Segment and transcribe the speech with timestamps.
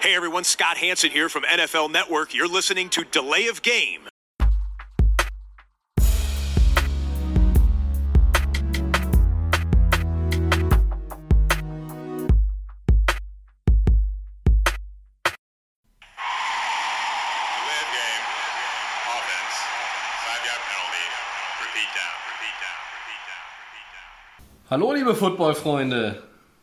[0.00, 2.32] Hey everyone, Scott Hanson here from NFL Network.
[2.32, 4.02] You're listening to Delay of Game.
[16.38, 18.24] Delay of game.
[19.16, 19.56] Offense.
[20.24, 21.04] Five yard penalty.
[21.64, 22.14] Repeat down.
[22.30, 22.78] Repeat down.
[22.94, 23.44] Repeat down.
[23.66, 24.06] Repeat down.
[24.70, 26.22] Hallo liebe Footballfreunde,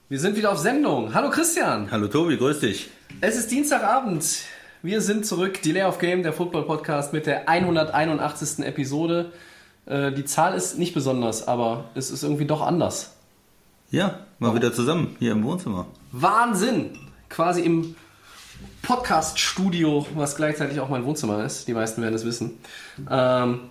[0.09, 1.13] wir sind wieder auf Sendung.
[1.13, 2.89] Hallo Christian, Hallo Tobi, grüß dich.
[3.21, 4.25] Es ist Dienstagabend.
[4.81, 8.66] Wir sind zurück, Delay of Game, der Football-Podcast mit der 181.
[8.66, 9.31] Episode.
[9.85, 13.16] Äh, Die Zahl ist nicht besonders, aber es ist irgendwie doch anders.
[13.89, 15.88] Ja, mal wieder zusammen hier im Wohnzimmer.
[16.12, 16.98] Wahnsinn!
[17.30, 17.95] Quasi im
[18.84, 21.67] Podcast-Studio, was gleichzeitig auch mein Wohnzimmer ist.
[21.67, 22.59] Die meisten werden es wissen.
[23.09, 23.61] Ähm,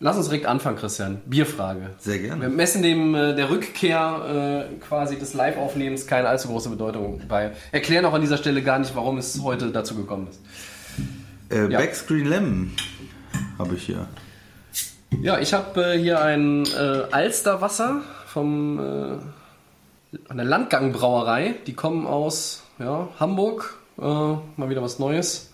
[0.00, 1.20] lass uns direkt anfangen, Christian.
[1.26, 1.90] Bierfrage.
[1.98, 2.42] Sehr gerne.
[2.42, 7.52] Wir messen dem äh, der Rückkehr äh, quasi des Live-Aufnehmens keine allzu große Bedeutung bei.
[7.72, 10.40] Erklären auch an dieser Stelle gar nicht, warum es heute dazu gekommen ist.
[11.50, 11.78] Äh, Ja.
[11.78, 12.72] Backscreen Lemon
[13.58, 14.06] habe ich hier.
[15.22, 19.20] Ja, ich habe äh, hier ein äh, Alsterwasser vom
[20.26, 21.56] von der Landgang-Brauerei.
[21.66, 23.76] Die kommen aus ja, Hamburg.
[23.98, 25.47] Mal wieder was Neues.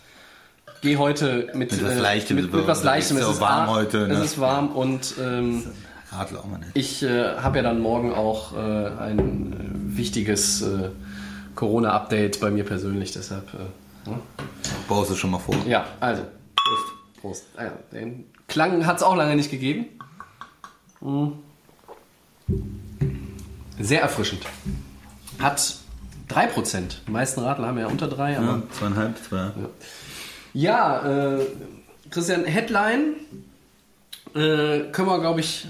[0.84, 3.16] Gehe heute mit, Mit was äh, Leichtem, mit, mit was ist Leichtem.
[3.16, 4.12] Es ist warm heute, ne?
[4.16, 5.62] Es ist warm und ähm,
[6.12, 6.72] Radler auch mal nicht.
[6.74, 9.54] ich äh, habe ja dann morgen auch äh, ein
[9.94, 10.91] äh, wichtiges äh,
[11.54, 13.12] Corona-Update bei mir persönlich.
[13.12, 14.18] Deshalb äh, ja.
[14.86, 15.56] Baust du schon mal vor.
[15.66, 16.20] Ja, also.
[16.54, 17.22] Prost.
[17.22, 17.44] Prost.
[17.56, 19.86] Ja, den Klang hat es auch lange nicht gegeben.
[21.00, 21.28] Mm.
[23.80, 24.42] Sehr erfrischend.
[25.38, 25.76] Hat
[26.28, 26.82] 3%.
[27.06, 28.36] Die meisten Radler haben ja unter 3.
[28.36, 29.36] Aber Ja, zweieinhalb, zwei.
[29.36, 29.52] ja,
[30.55, 31.44] äh,
[32.10, 33.14] Christian, Headline
[34.34, 35.66] äh, können wir, glaube ich,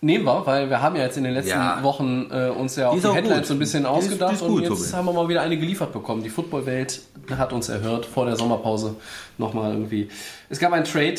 [0.00, 1.82] nehmen wir, weil wir haben ja jetzt in den letzten Ja.
[1.82, 3.46] Wochen äh, uns ja auch Die ist die, auch Headlines gut.
[3.46, 4.92] so ein bisschen Die ist- ausgedacht die ist und gut, jetzt Tobi.
[4.92, 6.22] haben wir mal wieder eine geliefert bekommen.
[6.22, 7.00] Die Footballwelt
[7.36, 8.96] hat uns erhört vor der Sommerpause
[9.38, 10.08] nochmal irgendwie.
[10.50, 11.16] Es gab einen Trade.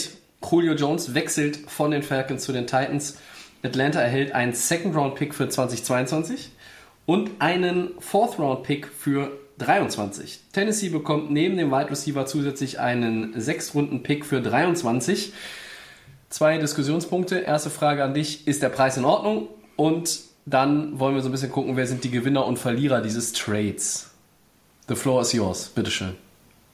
[0.51, 3.17] Julio Jones wechselt von den Falcons zu den Titans.
[3.63, 6.51] Atlanta erhält einen Second-Round-Pick für 2022
[7.07, 10.39] und einen Fourth-Round-Pick für 23.
[10.51, 15.33] Tennessee bekommt neben dem Wide Receiver zusätzlich einen Sechs-Runden-Pick für 23.
[16.29, 17.37] Zwei Diskussionspunkte.
[17.37, 19.47] Erste Frage an dich: Ist der Preis in Ordnung?
[19.75, 23.33] Und dann wollen wir so ein bisschen gucken, wer sind die Gewinner und Verlierer dieses
[23.33, 24.11] Trades.
[24.87, 25.69] The floor is yours.
[25.69, 26.15] Bitteschön.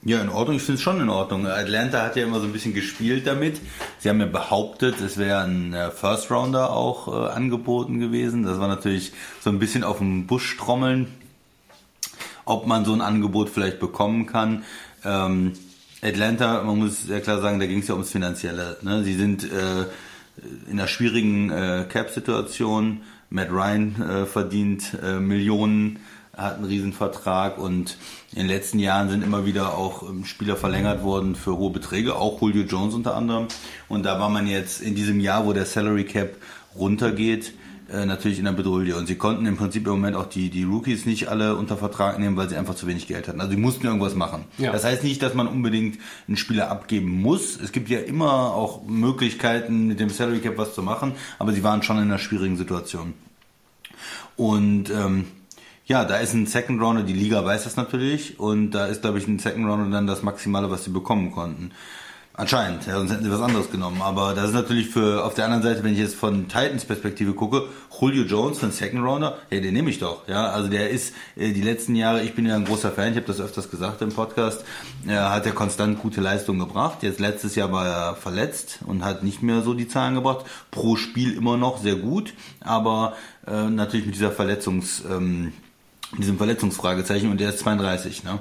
[0.04, 0.56] Ja, in Ordnung.
[0.56, 1.46] Ich finde es schon in Ordnung.
[1.46, 3.60] Atlanta hat ja immer so ein bisschen gespielt damit.
[4.00, 8.42] Sie haben ja behauptet, es wäre ein äh, First Rounder auch äh, angeboten gewesen.
[8.42, 11.06] Das war natürlich so ein bisschen auf dem Busch trommeln,
[12.44, 14.64] ob man so ein Angebot vielleicht bekommen kann.
[15.04, 15.52] Ähm,
[16.02, 18.76] Atlanta, man muss sehr klar sagen, da ging es ja ums Finanzielle.
[18.82, 19.04] Ne?
[19.04, 19.84] Sie sind äh,
[20.68, 23.02] in einer schwierigen äh, Cap-Situation.
[23.30, 26.00] Matt Ryan äh, verdient äh, Millionen,
[26.36, 27.96] hat einen Riesenvertrag und
[28.32, 32.16] in den letzten Jahren sind immer wieder auch ähm, Spieler verlängert worden für hohe Beträge,
[32.16, 33.48] auch Julio Jones unter anderem.
[33.88, 36.36] Und da war man jetzt in diesem Jahr, wo der Salary Cap
[36.74, 37.52] runtergeht,
[37.92, 38.92] äh, natürlich in der Bedrohung.
[38.92, 42.18] Und sie konnten im Prinzip im Moment auch die, die Rookies nicht alle unter Vertrag
[42.18, 43.40] nehmen, weil sie einfach zu wenig Geld hatten.
[43.40, 44.44] Also sie mussten irgendwas machen.
[44.58, 44.72] Ja.
[44.72, 47.60] Das heißt nicht, dass man unbedingt einen Spieler abgeben muss.
[47.60, 51.62] Es gibt ja immer auch Möglichkeiten, mit dem Salary Cap was zu machen, aber sie
[51.62, 53.14] waren schon in einer schwierigen Situation.
[54.36, 55.26] Und ähm,
[55.84, 59.18] ja, da ist ein Second Rounder, die Liga weiß das natürlich, und da ist, glaube
[59.18, 61.72] ich, ein Second Rounder dann das Maximale, was sie bekommen konnten.
[62.34, 64.00] Anscheinend, ja, sonst hätten sie was anderes genommen.
[64.00, 67.34] Aber das ist natürlich für, auf der anderen Seite, wenn ich jetzt von Titans Perspektive
[67.34, 67.68] gucke,
[68.00, 70.26] Julio Jones für einen Second Rounder, ja, den nehme ich doch.
[70.26, 73.16] Ja, also der ist äh, die letzten Jahre, ich bin ja ein großer Fan, ich
[73.16, 74.64] habe das öfters gesagt im Podcast,
[75.06, 77.02] er hat ja konstant gute Leistungen gebracht.
[77.02, 80.46] Jetzt letztes Jahr war er verletzt und hat nicht mehr so die Zahlen gebracht.
[80.70, 83.14] Pro Spiel immer noch sehr gut, aber
[83.46, 85.52] äh, natürlich mit dieser Verletzungs, ähm,
[86.16, 88.40] diesem Verletzungsfragezeichen und der ist 32, ne?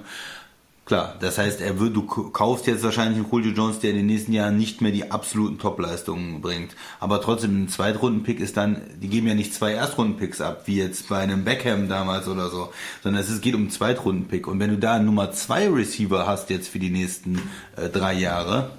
[0.92, 4.08] Klar, das heißt, er wird, du kaufst jetzt wahrscheinlich einen Julio Jones, der in den
[4.08, 6.76] nächsten Jahren nicht mehr die absoluten Top-Leistungen bringt.
[7.00, 11.08] Aber trotzdem, ein Zweitrunden-Pick ist dann, die geben ja nicht zwei Erstrunden-Picks ab, wie jetzt
[11.08, 14.48] bei einem Beckham damals oder so, sondern es ist- geht um einen Zweitrunden-Pick.
[14.48, 17.42] Und wenn du da einen Nummer zwei Receiver hast jetzt für die nächsten
[17.78, 18.72] äh, drei Jahre,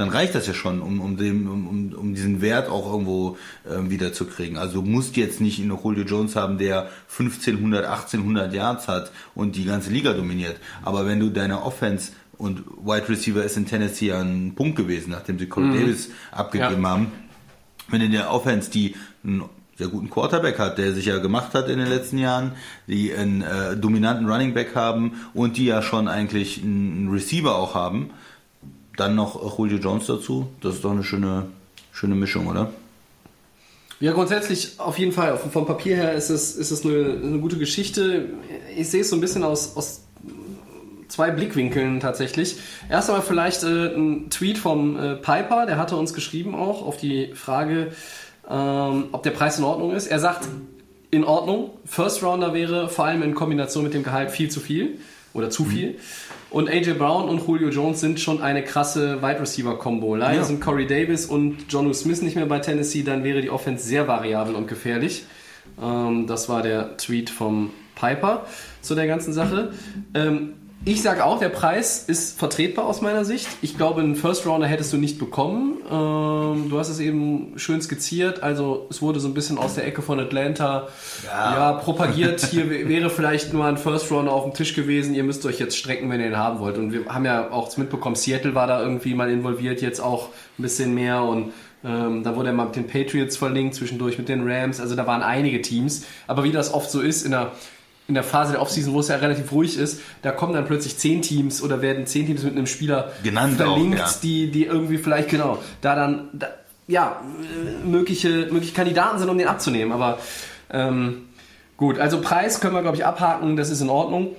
[0.00, 3.36] dann reicht das ja schon, um, um, dem, um, um, diesen Wert auch irgendwo
[3.70, 4.56] ähm, wieder zu kriegen.
[4.56, 9.56] Also du musst jetzt nicht einen Julio Jones haben, der 1500, 1800 Yards hat und
[9.56, 10.56] die ganze Liga dominiert.
[10.82, 15.10] Aber wenn du deine Offense und Wide Receiver ist in Tennessee ja ein Punkt gewesen,
[15.10, 16.88] nachdem sie Corey Davis abgegeben Ja.
[16.88, 17.12] haben.
[17.88, 19.42] Wenn in der Offense die einen
[19.76, 22.52] sehr guten Quarterback hat, der sich ja gemacht hat in den letzten Jahren,
[22.86, 27.74] die einen äh, dominanten Running Back haben und die ja schon eigentlich einen Receiver auch
[27.74, 28.10] haben,
[28.96, 30.48] dann noch Julio Jones dazu.
[30.60, 31.46] Das ist doch eine schöne,
[31.92, 32.72] schöne Mischung, oder?
[34.00, 35.36] Ja, grundsätzlich auf jeden Fall.
[35.36, 38.30] Vom Papier her ist es, ist es eine, eine gute Geschichte.
[38.74, 40.02] Ich sehe es so ein bisschen aus, aus
[41.08, 42.56] zwei Blickwinkeln tatsächlich.
[42.88, 46.96] Erst einmal vielleicht äh, ein Tweet vom äh, Piper, der hatte uns geschrieben auch auf
[46.96, 47.92] die Frage,
[48.48, 50.06] ähm, ob der Preis in Ordnung ist.
[50.06, 50.48] Er sagt,
[51.10, 51.70] in Ordnung.
[51.84, 54.98] First Rounder wäre vor allem in Kombination mit dem Gehalt viel zu viel
[55.32, 55.98] oder zu viel.
[56.50, 60.16] Und AJ Brown und Julio Jones sind schon eine krasse Wide Receiver Combo.
[60.16, 60.44] Leider Ja.
[60.44, 64.08] sind Corey Davis und John Smith nicht mehr bei Tennessee, dann wäre die Offense sehr
[64.08, 65.24] variabel und gefährlich.
[65.80, 68.46] Ähm, das war der Tweet vom Piper
[68.80, 69.72] zu der ganzen Sache.
[70.14, 70.54] Ähm,
[70.84, 73.46] ich sage auch, der Preis ist vertretbar aus meiner Sicht.
[73.60, 75.76] Ich glaube, einen First Rounder hättest du nicht bekommen.
[75.90, 78.42] Ähm, du hast es eben schön skizziert.
[78.42, 80.88] Also es wurde so ein bisschen aus der Ecke von Atlanta
[81.26, 81.72] ja.
[81.72, 82.40] propagiert.
[82.46, 85.14] Hier wäre vielleicht nur ein First Rounder auf dem Tisch gewesen.
[85.14, 86.78] Ihr müsst euch jetzt strecken, wenn ihr ihn haben wollt.
[86.78, 90.28] Und wir haben ja auch mitbekommen, Seattle war da irgendwie mal involviert, jetzt auch
[90.58, 91.52] ein bisschen mehr und
[91.84, 94.80] ähm, da wurde er mal mit den Patriots verlinkt, zwischendurch mit den Rams.
[94.80, 96.04] Also da waren einige Teams.
[96.26, 97.52] Aber wie das oft so ist in der,
[98.10, 100.98] in der Phase der Offseason, wo es ja relativ ruhig ist, da kommen dann plötzlich
[100.98, 104.10] zehn Teams oder werden zehn Teams mit einem Spieler Genannt auch, verlinkt, ja.
[104.20, 106.48] die, die irgendwie vielleicht, genau, da dann, da,
[106.88, 107.22] ja,
[107.84, 109.92] mögliche, mögliche Kandidaten sind, um den abzunehmen.
[109.92, 110.18] Aber
[110.70, 111.28] ähm,
[111.76, 114.34] gut, also Preis können wir, glaube ich, abhaken, das ist in Ordnung.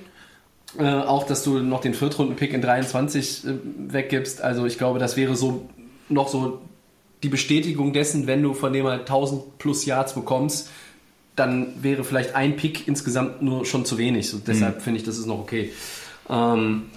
[0.78, 3.54] Äh, auch, dass du noch den Viertrunden-Pick in 23 äh,
[3.88, 4.42] weggibst.
[4.42, 5.70] Also ich glaube, das wäre so
[6.10, 6.60] noch so
[7.24, 10.70] die Bestätigung dessen, wenn du von dem halt 1000 plus Yards bekommst,
[11.36, 14.30] dann wäre vielleicht ein Pick insgesamt nur schon zu wenig.
[14.30, 15.72] So, deshalb finde ich, das ist noch okay.
[16.30, 16.90] Ähm,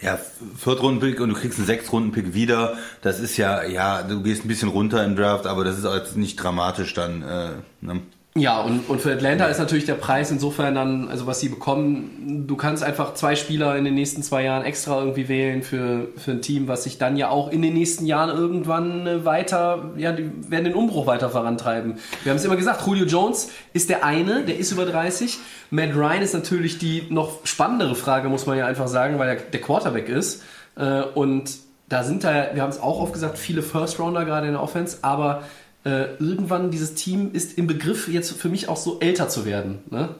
[0.00, 0.18] Ja,
[0.56, 2.78] Viertrunden-Pick und du kriegst einen Sechstrunden-Pick wieder.
[3.02, 5.94] Das ist ja, ja, du gehst ein bisschen runter im Draft, aber das ist auch
[5.96, 7.22] jetzt nicht dramatisch dann.
[7.22, 8.00] Äh, ne?
[8.38, 12.44] Ja, und, und für Atlanta ist natürlich der Preis insofern dann, also was sie bekommen,
[12.46, 16.32] du kannst einfach zwei Spieler in den nächsten zwei Jahren extra irgendwie wählen für, für
[16.32, 20.12] ein Team, was sich dann ja auch in den nächsten Jahren irgendwann äh, weiter, ja,
[20.12, 21.98] die werden den Umbruch weiter vorantreiben.
[22.22, 25.38] Wir haben es immer gesagt, Julio Jones ist der eine, der ist über 30.
[25.70, 29.36] Matt Ryan ist natürlich die noch spannendere Frage, muss man ja einfach sagen, weil er
[29.36, 30.42] der Quarterback ist.
[30.76, 31.50] Äh, Und
[31.88, 34.62] da sind da, wir haben es auch oft gesagt, viele First Rounder gerade in der
[34.62, 35.42] Offense, aber
[35.84, 39.78] äh, irgendwann dieses Team ist im Begriff jetzt für mich auch so älter zu werden.
[39.90, 40.10] Ne?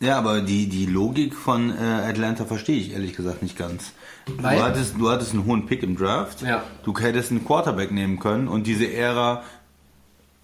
[0.00, 3.92] Ja, aber die, die Logik von äh, Atlanta verstehe ich ehrlich gesagt nicht ganz.
[4.38, 4.56] Weil?
[4.56, 6.42] Du hattest, du hattest einen hohen Pick im Draft.
[6.42, 6.62] Ja.
[6.82, 9.42] Du hättest einen Quarterback nehmen können und diese Ära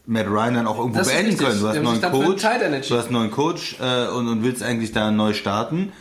[0.06, 1.60] Matt Ryan dann auch irgendwo Das beenden können.
[1.60, 5.10] Du hast neuen Coach, du hast einen neuen Coach äh, und, und willst eigentlich da
[5.10, 5.92] neu starten.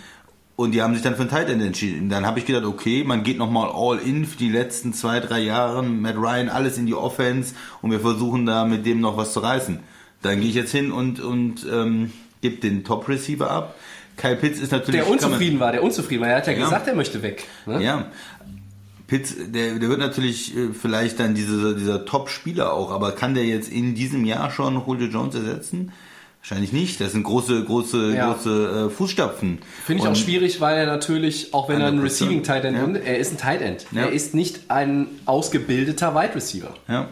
[0.59, 2.09] Und die haben sich dann für einen Tight End entschieden.
[2.09, 5.39] Dann habe ich gedacht, okay, man geht nochmal all in für die letzten zwei, drei
[5.39, 5.83] Jahre.
[5.83, 9.39] Matt Ryan, alles in die Offense und wir versuchen da mit dem noch was zu
[9.39, 9.79] reißen.
[10.21, 12.11] Dann gehe ich jetzt hin und, und ähm,
[12.41, 13.75] gebe den Top-Receiver ab.
[14.17, 14.99] Kyle Pitts ist natürlich...
[14.99, 16.27] Der kann man- unzufrieden war, der unzufrieden war.
[16.27, 16.65] Er hat ja, Ja.
[16.65, 17.45] gesagt, er möchte weg.
[17.65, 17.81] Ne?
[17.81, 18.07] ja.
[19.07, 23.45] Pitts, der, der wird natürlich äh, vielleicht dann diese, dieser Top-Spieler auch, aber kann der
[23.45, 25.93] jetzt in diesem Jahr schon Julio Jones ersetzen?
[26.41, 27.01] Wahrscheinlich nicht.
[27.01, 28.31] Das sind große, große, Ja.
[28.33, 29.59] große äh, Fußstapfen.
[29.85, 32.77] Finde ich Und- auch schwierig, weil er natürlich, auch wenn er ein Receiving Tight End
[32.77, 32.83] Ja.
[32.87, 33.85] nimmt, er ist ein Tight End.
[33.91, 34.03] Ja.
[34.03, 36.73] Er ist nicht ein ausgebildeter Wide Receiver.
[36.87, 37.09] Ja.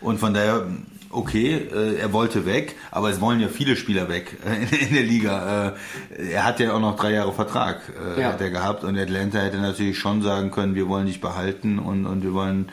[0.00, 0.66] Und von daher,
[1.10, 5.02] okay, äh, er wollte weg, aber es wollen ja viele Spieler weg äh, in der
[5.02, 5.74] Liga.
[6.16, 7.80] Äh, er hat ja auch noch drei Jahre Vertrag
[8.16, 11.78] äh, hat er gehabt und Atlanta hätte natürlich schon sagen können, wir wollen dich behalten
[11.78, 12.70] und, und wir wollen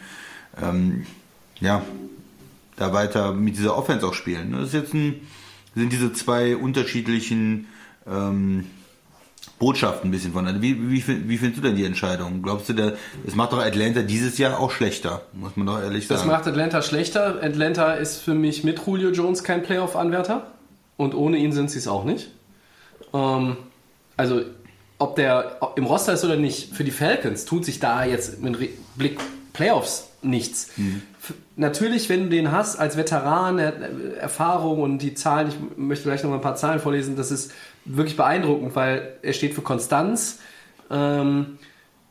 [0.62, 1.06] ähm,
[1.60, 1.82] ja
[2.82, 4.52] da weiter mit dieser Offense auch spielen.
[4.54, 5.22] Das ist jetzt ein,
[5.76, 7.68] sind diese zwei unterschiedlichen
[8.08, 8.66] ähm,
[9.60, 10.62] Botschaften ein bisschen von.
[10.62, 12.42] Wie, wie, wie findest du denn die Entscheidung?
[12.42, 16.08] Glaubst du, der, es macht doch Atlanta dieses Jahr auch schlechter, muss man doch ehrlich
[16.08, 16.20] sagen.
[16.20, 17.40] Das macht Atlanta schlechter.
[17.42, 20.48] Atlanta ist für mich mit Julio Jones kein Playoff-Anwärter.
[20.98, 22.32] Und ohne ihn sind sie es auch nicht.
[23.14, 23.58] Ähm,
[24.18, 24.42] also,
[24.98, 28.58] ob der im Roster ist oder nicht, für die Falcons tut sich da jetzt mit
[28.96, 29.20] Blick
[29.54, 30.70] Playoffs nichts.
[31.22, 36.06] F- Natürlich, wenn du den hast als Veteran, er- Erfahrung und die Zahlen, ich möchte
[36.06, 37.52] gleich noch mal ein paar Zahlen vorlesen, das ist
[37.86, 40.40] wirklich beeindruckend, weil er steht für Konstanz
[40.90, 41.58] ähm,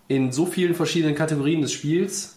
[0.09, 2.37] in so vielen verschiedenen Kategorien des Spiels.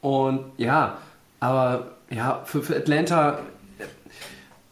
[0.00, 0.98] Und ja,
[1.40, 3.40] aber ja, für, für Atlanta,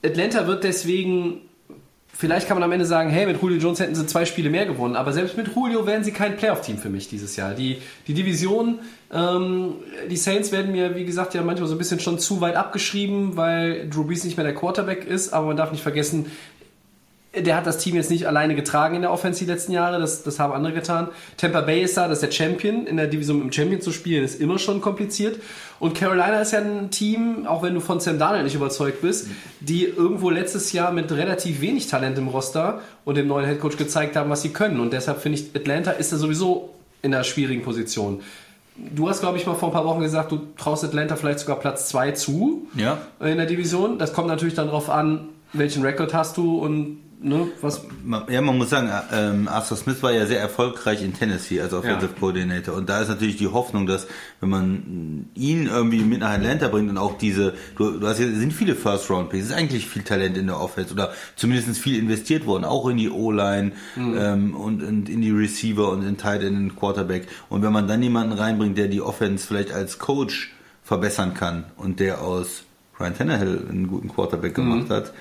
[0.04, 1.42] Atlanta wird deswegen,
[2.12, 4.66] vielleicht kann man am Ende sagen, hey, mit Julio Jones hätten sie zwei Spiele mehr
[4.66, 7.54] gewonnen, aber selbst mit Julio wären sie kein Playoff-Team für mich dieses Jahr.
[7.54, 8.80] Die, die Division,
[9.12, 9.74] ähm,
[10.10, 13.36] die Saints werden mir, wie gesagt, ja manchmal so ein bisschen schon zu weit abgeschrieben,
[13.36, 16.26] weil Drew Brees nicht mehr der Quarterback ist, aber man darf nicht vergessen,
[17.34, 20.22] der hat das Team jetzt nicht alleine getragen in der Offense die letzten Jahre, das,
[20.22, 21.08] das haben andere getan.
[21.36, 22.86] Tampa Bay ist da, das ist der Champion.
[22.86, 25.40] In der Division im Champion zu spielen, ist immer schon kompliziert.
[25.78, 29.28] Und Carolina ist ja ein Team, auch wenn du von Sam Darnold nicht überzeugt bist,
[29.60, 34.14] die irgendwo letztes Jahr mit relativ wenig Talent im Roster und dem neuen Headcoach gezeigt
[34.14, 34.78] haben, was sie können.
[34.78, 38.20] Und deshalb finde ich, Atlanta ist da sowieso in einer schwierigen Position.
[38.76, 41.56] Du hast, glaube ich, mal vor ein paar Wochen gesagt, du traust Atlanta vielleicht sogar
[41.56, 42.98] Platz 2 zu Ja.
[43.20, 43.98] in der Division.
[43.98, 47.84] Das kommt natürlich dann darauf an, welchen Rekord hast du und ne, was
[48.28, 52.12] Ja, man muss sagen, ähm, Arthur Smith war ja sehr erfolgreich in Tennessee als Offensive
[52.12, 52.18] Ja.
[52.18, 52.74] Coordinator.
[52.74, 54.06] Und da ist natürlich die Hoffnung, dass
[54.40, 58.26] wenn man ihn irgendwie mit nach Atlanta bringt und auch diese, du, du hast ja,
[58.26, 61.98] es sind viele First-Round-Picks, es ist eigentlich viel Talent in der Offense oder zumindest viel
[61.98, 66.42] investiert worden, auch in die O-Line ähm, und, und in die Receiver und in Tight
[66.42, 67.28] End und Quarterback.
[67.48, 70.52] Und wenn man dann jemanden reinbringt, der die Offense vielleicht als Coach
[70.82, 72.64] verbessern kann und der aus
[72.98, 75.12] Ryan Tannehill einen guten Quarterback gemacht hat,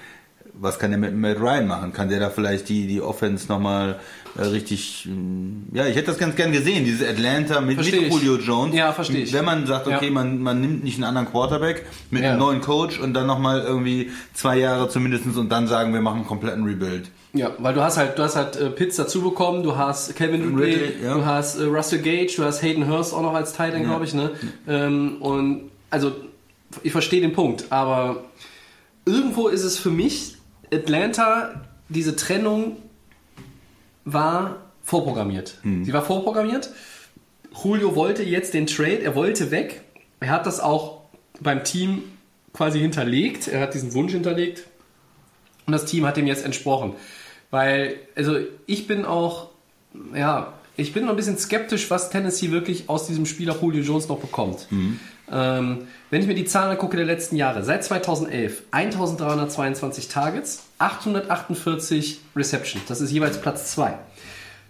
[0.53, 1.93] was kann der mit Matt Ryan machen?
[1.93, 4.00] Kann der da vielleicht die, die Offense nochmal
[4.38, 8.12] äh, richtig, mh, ja, ich hätte das ganz gern gesehen, dieses Atlanta mit, Versteh mit.
[8.13, 8.75] Julio Jones.
[8.75, 9.34] Ja, versteh ich.
[9.34, 10.12] Wenn man sagt, okay, Ja.
[10.12, 12.31] man, man nimmt nicht einen anderen Quarterback mit Ja.
[12.31, 16.17] einem neuen Coach und dann nochmal irgendwie zwei Jahre zumindestens und dann sagen, wir machen
[16.20, 17.10] einen kompletten Rebuild.
[17.34, 20.55] Ja, weil du hast halt, du hast halt äh, Pitts dazu bekommen, du hast Kevin
[20.58, 21.13] Ridley, Ridley, ja.
[21.13, 24.03] du hast äh, Russell Gage, du hast Hayden Hurst auch noch als Tight End, glaube
[24.05, 24.31] ich, ne?
[24.67, 26.12] Ähm, und also
[26.84, 28.25] ich verstehe den Punkt, aber
[29.05, 30.36] irgendwo ist es für mich
[30.73, 32.77] Atlanta diese Trennung
[34.05, 35.57] war vorprogrammiert.
[35.85, 36.69] Sie war vorprogrammiert.
[37.63, 39.81] Julio wollte jetzt den Trade, er wollte weg.
[40.19, 41.01] Er hat das auch
[41.39, 42.03] beim Team
[42.53, 43.47] quasi hinterlegt.
[43.47, 44.65] Er hat diesen Wunsch hinterlegt.
[45.65, 46.93] Und das Team hat dem jetzt entsprochen.
[47.49, 49.49] Weil, also ich bin auch,
[50.15, 54.07] ja, ich bin noch ein bisschen skeptisch, was Tennessee wirklich aus diesem Spieler Julio Jones
[54.07, 54.67] noch bekommt.
[55.31, 62.19] Ähm, wenn ich mir die Zahlen angucke der letzten Jahre, seit 2011 1322 Targets, 848
[62.35, 63.97] Receptions, das ist jeweils Platz 2.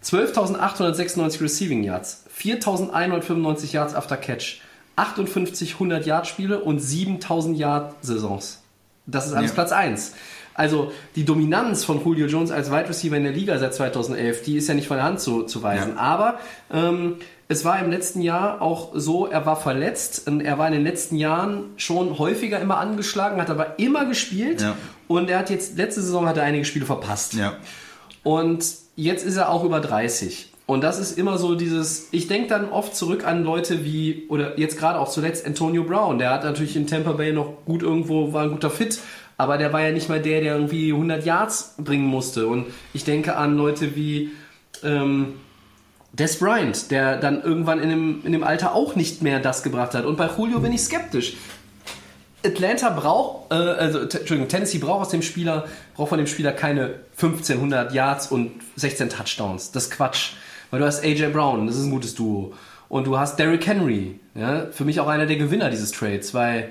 [0.03, 4.62] 12.896 Receiving Yards, 4.195 Yards after Catch,
[4.96, 8.62] 58 100 Yard Spiele und 7.000 Yard Saisons.
[9.06, 9.56] Das ist alles Ja.
[9.56, 10.13] Platz 1.
[10.53, 14.58] Also die Dominanz von Julio Jones als Wide Receiver in der Liga seit 2011, die
[14.58, 15.94] ist ja nicht von der Hand zu, zu weisen.
[15.96, 16.01] Ja.
[16.01, 16.39] Aber
[16.72, 17.18] ähm,
[17.51, 21.17] es war im letzten Jahr auch so, er war verletzt er war in den letzten
[21.17, 24.77] Jahren schon häufiger immer angeschlagen, hat aber immer gespielt Ja.
[25.10, 27.34] und er hat jetzt, letzte Saison hat er einige Spiele verpasst.
[27.34, 27.58] Ja.
[28.24, 28.63] Und
[28.96, 30.48] jetzt ist er auch über 30.
[30.65, 34.58] Und das ist immer so dieses, ich denke dann oft zurück an Leute wie, oder
[34.58, 38.31] jetzt gerade auch zuletzt Antonio Brown, der hat natürlich in Tampa Bay noch gut irgendwo,
[38.31, 39.00] war ein guter Fit,
[39.36, 42.48] aber der war ja nicht mal der, der irgendwie 100 Yards bringen musste.
[42.48, 44.31] Und ich denke an Leute wie
[44.84, 45.34] ähm,
[46.13, 49.94] Des Bryant, der dann irgendwann in dem, in dem Alter auch nicht mehr das gebracht
[49.94, 50.06] hat.
[50.06, 51.38] Und bei Julio bin ich skeptisch.
[52.46, 55.65] Atlanta braucht, äh, also Entschuldigung, Tennessee braucht aus dem Spieler,
[55.96, 59.72] braucht von dem Spieler keine 1500 Yards und 16 Touchdowns.
[59.72, 60.34] Das ist Quatsch.
[60.72, 62.53] Weil du hast AJ Brown, das ist ein gutes Duo.
[62.89, 66.70] Und du hast Derrick Henry, ja, für mich auch einer der Gewinner dieses Trades, weil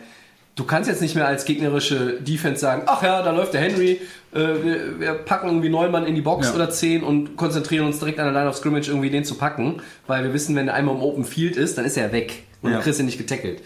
[0.61, 3.93] du kannst jetzt nicht mehr als gegnerische Defense sagen, ach ja, da läuft der Henry,
[4.33, 6.55] äh, wir, wir packen irgendwie neun Mann in die Box Ja.
[6.55, 9.81] oder zehn und konzentrieren uns direkt an der Line of Scrimmage irgendwie den zu packen,
[10.07, 12.71] weil wir wissen, wenn er einmal im Open Field ist, dann ist er weg und
[12.73, 12.77] Ja.
[12.77, 13.63] du kriegst ihn nicht getackelt.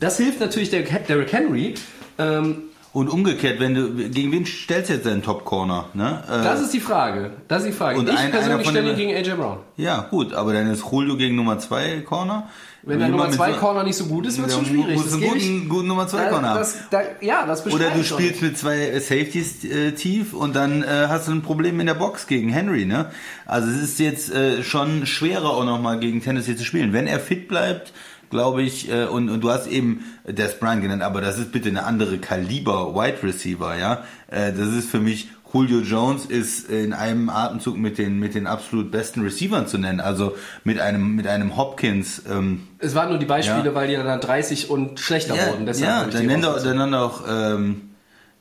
[0.00, 1.74] Das hilft natürlich der Derrick Henry.
[2.18, 2.64] Ähm,
[2.96, 5.90] Und umgekehrt, wenn du, gegen wen stellst du jetzt deinen Top Corner?
[5.92, 6.22] Ne?
[6.30, 7.30] Äh, das ist die Frage.
[7.46, 7.98] Das ist die Frage.
[7.98, 9.58] Und ich ein- persönlich stelle ihn den- gegen AJ Brown.
[9.76, 12.48] ja, gut, aber dann ist Julio gegen Nummer 2 Corner.
[12.84, 14.94] Wenn der Nummer mit 2 so- Corner nicht so gut ist, wird es schon schwierig.
[14.94, 16.58] musst Das einen guten, guten Nummer 2 Da- Corner haben.
[16.60, 20.86] das, da, ja, das Oder du spielst mit zwei Safeties äh, tief und dann äh,
[21.08, 23.10] hast du ein Problem in der Box gegen Henry, ne?
[23.44, 26.94] Also es ist jetzt äh, schon schwerer auch nochmal gegen Tennessee zu spielen.
[26.94, 27.92] Wenn er fit bleibt,
[28.30, 31.68] glaube ich, äh, und, und du hast eben Des Bryant genannt, aber das ist bitte
[31.68, 34.04] eine andere Kaliber Wide Receiver, ja?
[34.28, 38.46] Äh, das ist für mich Julio Jones ist in einem Atemzug mit den mit den
[38.46, 43.16] absolut besten Receivern zu nennen, also mit einem mit einem Hopkins ähm, Es waren nur
[43.18, 43.74] die Beispiele, Ja.
[43.74, 45.64] weil die dann 30 und schlechter wurden.
[45.64, 47.80] Deshalb ja dann nenn doch, dann nenn doch, ähm,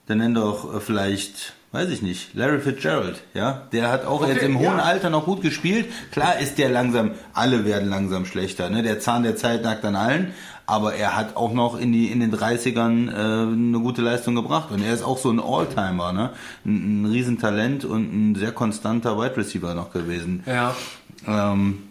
[0.08, 4.32] dann nenn doch äh, vielleicht, weiß ich nicht, Larry Fitzgerald, ja, der hat auch Okay,
[4.32, 4.84] jetzt im hohen ja.
[4.84, 5.88] Alter noch gut gespielt.
[6.12, 8.82] Klar ist der langsam, alle werden langsam schlechter, ne?
[8.82, 10.34] Der Zahn der Zeit nagt an allen,
[10.66, 14.72] aber er hat auch noch in die in den 30ern äh, eine gute Leistung gebracht
[14.72, 16.30] und er ist auch so ein Alltimer, ne?
[16.66, 20.44] Ein, ein Riesentalent und ein sehr konstanter Wide Receiver noch gewesen.
[20.46, 20.74] Ja.
[21.28, 21.84] Ähm,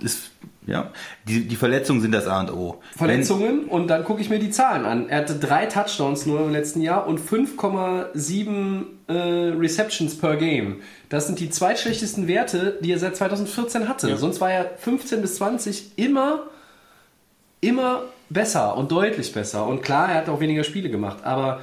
[0.00, 0.30] ist
[0.66, 0.90] ja,
[1.26, 2.76] die, die Verletzungen sind das A und O.
[2.92, 5.08] Wenn- Verletzungen und dann gucke ich mir die Zahlen an.
[5.08, 9.12] Er hatte drei Touchdowns nur im letzten Jahr und 5,7 äh,
[9.58, 10.80] Receptions per Game.
[11.08, 14.16] Das sind die zweitschlechtesten Werte, die er seit 2014 hatte.
[14.16, 16.44] Sonst war er 15 bis 20 immer,
[17.60, 19.66] immer besser und deutlich besser.
[19.66, 21.18] Und klar, er hat auch weniger Spiele gemacht.
[21.24, 21.60] Aber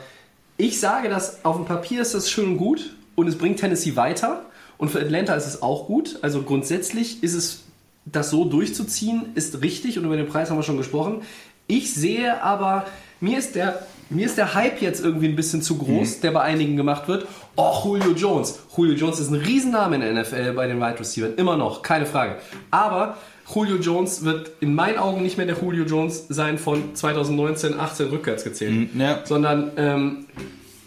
[0.57, 3.95] ich sage, dass auf dem Papier ist das schön und gut und es bringt Tennessee
[3.95, 4.43] weiter.
[4.77, 6.19] Und für Atlanta ist es auch gut.
[6.21, 7.63] Also grundsätzlich ist es,
[8.05, 11.21] das so durchzuziehen, ist richtig und über den Preis haben wir schon gesprochen.
[11.67, 12.85] Ich sehe aber,
[13.19, 16.41] mir ist der, mir ist der Hype jetzt irgendwie ein bisschen zu groß, der bei
[16.41, 17.27] einigen gemacht wird.
[17.55, 18.59] Oh, Julio Jones.
[18.75, 21.35] Julio Jones ist ein Riesenname in der NFL bei den Wide Receivers.
[21.37, 22.37] Immer noch, keine Frage.
[22.71, 23.17] Aber
[23.53, 28.07] Julio Jones wird in meinen Augen nicht mehr der Julio Jones sein von 2019, 18
[28.07, 28.89] rückwärts gezählt.
[28.97, 29.19] ja.
[29.25, 30.25] Sondern ähm,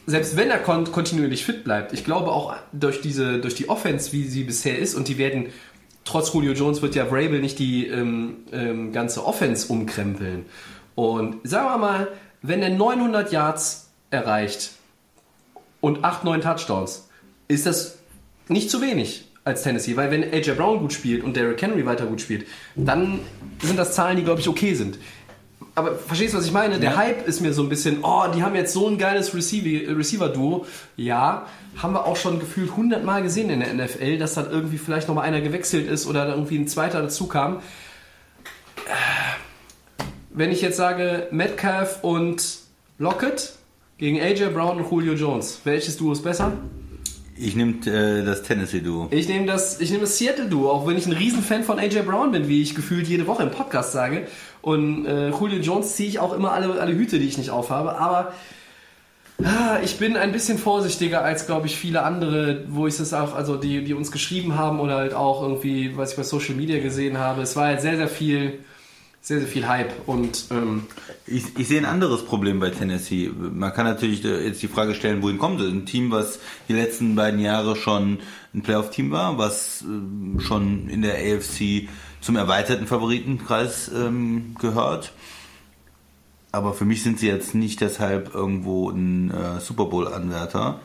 [0.06, 4.12] selbst wenn er kon kontinuierlich fit bleibt, ich glaube auch durch diese, durch die Offense,
[4.12, 5.46] wie sie bisher ist, und die werden,
[6.04, 10.46] trotz Julio Jones wird ja Vrabel nicht die ähm, ähm, ganze Offense umkrempeln.
[10.94, 12.08] Und sagen wir mal,
[12.42, 14.72] wenn er 900 Yards erreicht
[15.80, 17.08] und 8, 9 Touchdowns,
[17.48, 17.98] ist das
[18.48, 22.06] nicht zu wenig als Tennessee, weil wenn AJ Brown gut spielt und Derrick Henry weiter
[22.06, 23.20] gut spielt, dann
[23.60, 24.98] sind das Zahlen, die glaube ich okay sind.
[25.74, 26.78] Aber verstehst du, was ich meine?
[26.78, 26.96] Der Ja.
[26.96, 30.66] Hype ist mir so ein bisschen, oh, die haben jetzt so ein geiles Receiver- Receiver-Duo.
[30.96, 31.46] Ja,
[31.78, 35.08] haben wir auch schon gefühlt 100 Mal gesehen in der NFL, dass dann irgendwie vielleicht
[35.08, 37.60] nochmal einer gewechselt ist oder da irgendwie ein zweiter dazu kam.
[40.30, 42.58] Wenn ich jetzt sage Metcalf und
[42.98, 43.52] Lockett
[43.98, 46.52] gegen AJ Brown und Julio Jones, welches Duo ist besser?
[47.36, 49.08] Ich nehme äh, das Tennessee-Duo.
[49.10, 52.32] Ich nehme das, ich nehme das Seattle-Duo, auch wenn ich ein Riesenfan von AJ Brown
[52.32, 54.26] bin, wie ich gefühlt jede Woche im Podcast sage.
[54.60, 57.98] Und äh, Julio Jones ziehe ich auch immer alle, alle Hüte, die ich nicht aufhabe.
[57.98, 58.32] Aber
[59.42, 63.34] ah, ich bin ein bisschen vorsichtiger als, glaube ich, viele andere, wo ich es auch,
[63.34, 66.80] also die, die uns geschrieben haben oder halt auch irgendwie, was ich bei Social Media
[66.80, 67.42] gesehen habe.
[67.42, 68.58] Es war halt sehr, sehr viel,
[69.22, 69.92] sehr, sehr viel Hype.
[70.06, 70.88] Und ähm,
[71.26, 73.30] Ich, ich sehe ein anderes Problem bei Tennessee.
[73.30, 75.72] Man kann natürlich jetzt die Frage stellen, wohin kommt es?
[75.72, 78.18] Ein Team, was die letzten beiden Jahre schon
[78.52, 81.88] ein Playoff-Team war, was ähm, schon in der AFC
[82.20, 85.12] zum erweiterten Favoritenkreis ähm, gehört.
[86.50, 90.80] Aber für mich sind sie jetzt nicht deshalb irgendwo ein äh, Super Bowl-Anwärter,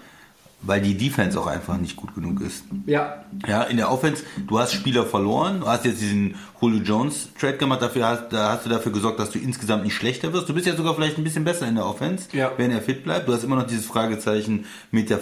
[0.62, 2.64] weil die Defense auch einfach nicht gut genug ist.
[2.88, 7.30] ja, Ja, in der Offense, du hast Spieler verloren, du hast jetzt diesen Julio Jones
[7.40, 10.50] Trade gemacht, dafür hast, da hast du dafür gesorgt, dass du insgesamt nicht schlechter wirst.
[10.50, 12.52] Du bist ja sogar vielleicht ein bisschen besser in der Offense, Ja.
[12.58, 13.28] wenn er fit bleibt.
[13.28, 15.20] Du hast immer noch dieses Fragezeichen mit der,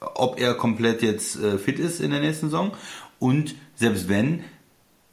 [0.00, 2.72] ob er komplett jetzt äh, fit ist in der nächsten Saison.
[3.20, 4.42] Und selbst wenn,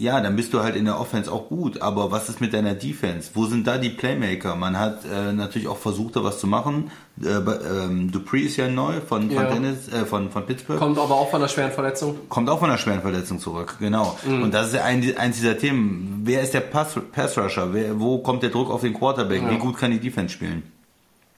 [0.01, 2.73] ja, dann bist du halt in der Offense auch gut, aber was ist mit deiner
[2.73, 3.29] Defense?
[3.35, 4.55] Wo sind da die Playmaker?
[4.55, 6.89] Man hat äh, natürlich auch versucht, da was zu machen.
[7.23, 9.43] Äh, ähm, Dupree ist ja neu von, von, Ja.
[9.51, 12.15] Dennis, äh, von, von Pittsburgh kommt aber auch von einer schweren Verletzung.
[12.29, 14.17] kommt auch von einer schweren Verletzung zurück, genau.
[14.25, 16.21] Und das ist ja ein, eins dieser Themen.
[16.23, 17.71] Wer ist der Pass, Pass Rusher?
[17.71, 19.47] Wer, wo kommt der Druck auf den Quarterback?
[19.51, 20.63] Wie gut kann die Defense spielen?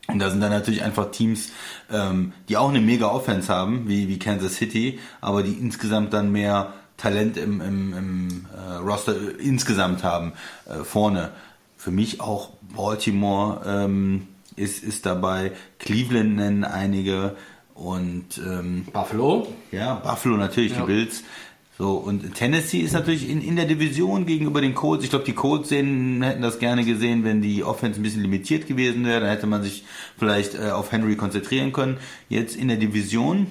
[0.07, 1.51] Und da sind dann natürlich einfach Teams,
[1.91, 6.31] ähm, die auch eine mega Offense haben, wie, wie Kansas City, aber die insgesamt dann
[6.31, 10.33] mehr Talent im, im, im äh, Roster insgesamt haben,
[10.65, 11.31] äh, vorne.
[11.77, 17.35] Für mich auch Baltimore ähm, ist, ist dabei, Cleveland nennen einige
[17.73, 19.47] und ähm, Buffalo.
[19.71, 20.81] ja, Buffalo natürlich, Ja.
[20.81, 21.23] die Bills.
[21.77, 25.03] So, und Tennessee ist natürlich in, in der Division gegenüber den Colts.
[25.03, 28.67] Ich glaube, die Colts sehen, hätten das gerne gesehen, wenn die Offense ein bisschen limitiert
[28.67, 29.21] gewesen wäre.
[29.21, 29.83] Dann hätte man sich
[30.17, 31.97] vielleicht äh, auf Henry konzentrieren können.
[32.29, 33.47] Jetzt in der Division,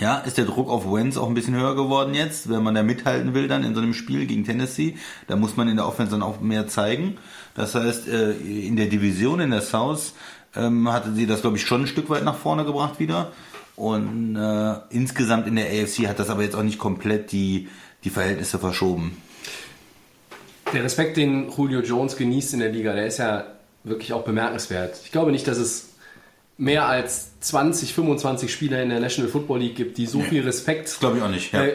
[0.00, 2.82] ja, ist der Druck auf Wentz auch ein bisschen höher geworden jetzt, wenn man da
[2.82, 4.96] mithalten will dann in so einem Spiel gegen Tennessee.
[5.26, 7.18] Da muss man in der Offense dann auch mehr zeigen.
[7.54, 10.14] Das heißt, äh, in der Division, in der South,
[10.54, 13.32] ähm, hatte sie das, glaube ich, schon ein Stück weit nach vorne gebracht wieder.
[13.76, 17.68] Und äh, insgesamt in der AFC hat das aber jetzt auch nicht komplett die,
[18.04, 19.18] die Verhältnisse verschoben.
[20.72, 23.44] Der Respekt, den Julio Jones genießt in der Liga, der ist ja
[23.84, 24.98] wirklich auch bemerkenswert.
[25.04, 25.85] Ich glaube nicht, dass es
[26.58, 30.98] mehr als 20, 25 Spieler in der National Football League gibt, die so viel Respekt
[31.00, 31.52] glaube ich auch nicht.
[31.52, 31.64] Ja.
[31.64, 31.74] Äh,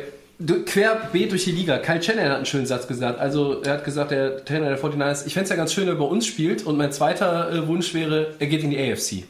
[0.66, 1.78] querbeet durch die Liga.
[1.78, 3.20] Kyle Chandler hat einen schönen Satz gesagt.
[3.20, 5.94] Also er hat gesagt, der Trainer der 49ers, ich fände es ja ganz schön, wenn
[5.94, 9.24] er bei uns spielt und mein zweiter äh, Wunsch wäre, er geht in die AFC.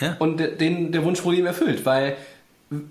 [0.00, 0.16] Ja.
[0.18, 2.16] Und der, den, der Wunsch wurde ihm erfüllt, weil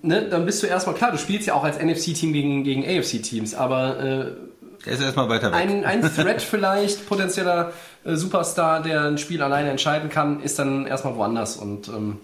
[0.02, 3.54] ne, dann bist du erstmal klar, du spielst ja auch als NFC-Team gegen, gegen AFC-Teams,
[3.54, 5.60] aber äh, Der ist erstmal weiter weg.
[5.60, 7.74] ein, ein Threat vielleicht, potenzieller
[8.06, 11.58] Superstar, der ein Spiel alleine entscheiden kann, ist dann erstmal woanders.
[11.58, 12.18] Und ähm,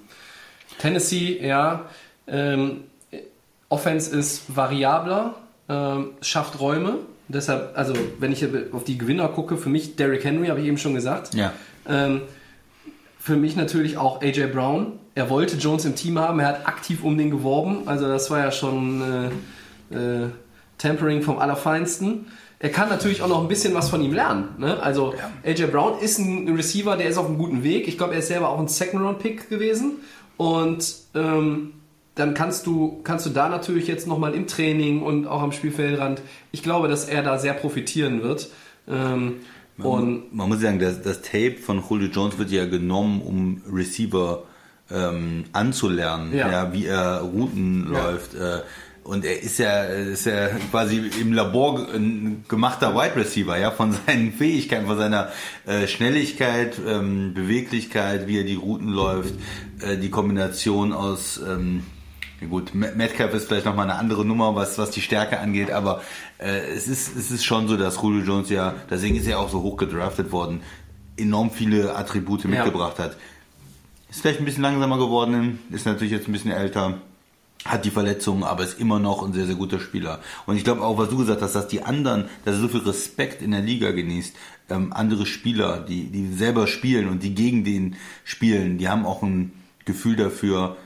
[0.80, 1.86] Tennessee, ja,
[2.28, 2.84] ähm,
[3.70, 5.36] Offense ist variabler,
[5.70, 7.00] ähm, schafft Räume.
[7.28, 10.78] Deshalb, also wenn ich auf die Gewinner gucke, für mich Derrick Henry, habe ich eben
[10.78, 11.34] schon gesagt.
[11.34, 11.54] ja.
[11.88, 12.22] Ähm,
[13.22, 14.94] für mich natürlich auch AJ Brown.
[15.14, 17.88] Er wollte Jones im Team haben, er hat aktiv um den geworben.
[17.88, 19.32] Also das war ja schon
[19.92, 20.30] äh, äh,
[20.80, 22.26] Tampering vom Allerfeinsten.
[22.62, 24.50] Er kann natürlich auch noch ein bisschen was von ihm lernen.
[24.60, 24.82] Ne?
[24.82, 27.88] Also AJ Brown ist ein Receiver, der ist auf einem guten Weg.
[27.88, 29.94] Ich glaube, er ist selber auch ein Second-Round-Pick gewesen.
[30.38, 31.74] Und ähm,
[32.16, 36.22] dann kannst du, kannst du da natürlich jetzt nochmal im Training und auch am Spielfeldrand,
[36.52, 38.50] ich glaube, dass er da sehr profitieren wird.
[38.88, 39.38] Ähm,
[39.78, 44.44] und Man muss sagen, das, das Tape von Julio Jones wird ja genommen, um Receiver
[44.92, 46.52] ähm, anzulernen, Ja.
[46.52, 46.74] ja.
[46.74, 48.04] wie er Routen Ja.
[48.04, 48.36] läuft.
[48.36, 48.60] Äh,
[49.04, 53.94] und er ist ja, ist ja quasi im Labor ein gemachter Wide Receiver, ja, von
[54.06, 55.30] seinen Fähigkeiten, von seiner
[55.66, 59.34] äh, Schnelligkeit, ähm, Beweglichkeit, wie er die Routen läuft,
[59.82, 61.84] äh, die Kombination aus ähm,
[62.40, 65.70] ja gut, Met- Metcalf ist vielleicht nochmal eine andere Nummer, was, was die Stärke angeht,
[65.72, 66.02] aber
[66.40, 69.50] äh, es, ist, es ist schon so, dass Julio Jones ja, deswegen ist er auch
[69.50, 70.62] so hoch gedraftet worden,
[71.18, 72.50] enorm viele Attribute Ja.
[72.50, 73.16] mitgebracht hat.
[74.10, 76.98] Ist vielleicht ein bisschen langsamer geworden, ist natürlich jetzt ein bisschen älter,
[77.66, 80.20] hat die Verletzungen, aber ist immer noch ein sehr, sehr guter Spieler.
[80.48, 82.80] Und ich glaube auch, was du gesagt hast, dass die anderen, dass er so viel
[82.82, 84.36] Respekt in der Liga genießt,
[84.70, 89.22] ähm, andere Spieler, die, die selber spielen und die gegen den spielen, die haben auch
[89.22, 89.52] ein
[89.86, 90.78] Gefühl dafür,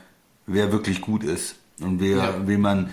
[0.46, 2.34] wer wirklich gut ist und wer, Ja.
[2.46, 2.90] wen man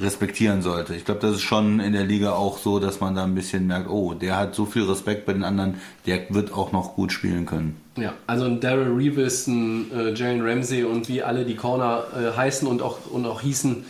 [0.00, 0.94] respektieren sollte.
[0.94, 3.66] Ich glaube, das ist schon in der Liga auch so, dass man da ein bisschen
[3.66, 7.12] merkt, oh, der hat so viel Respekt bei den anderen, der wird auch noch gut
[7.12, 7.80] spielen können.
[7.96, 12.36] Ja, also ein Daryl Reeves, ein äh, Jalen Ramsey und wie alle die Corner äh,
[12.36, 13.84] heißen und auch, und auch hießen,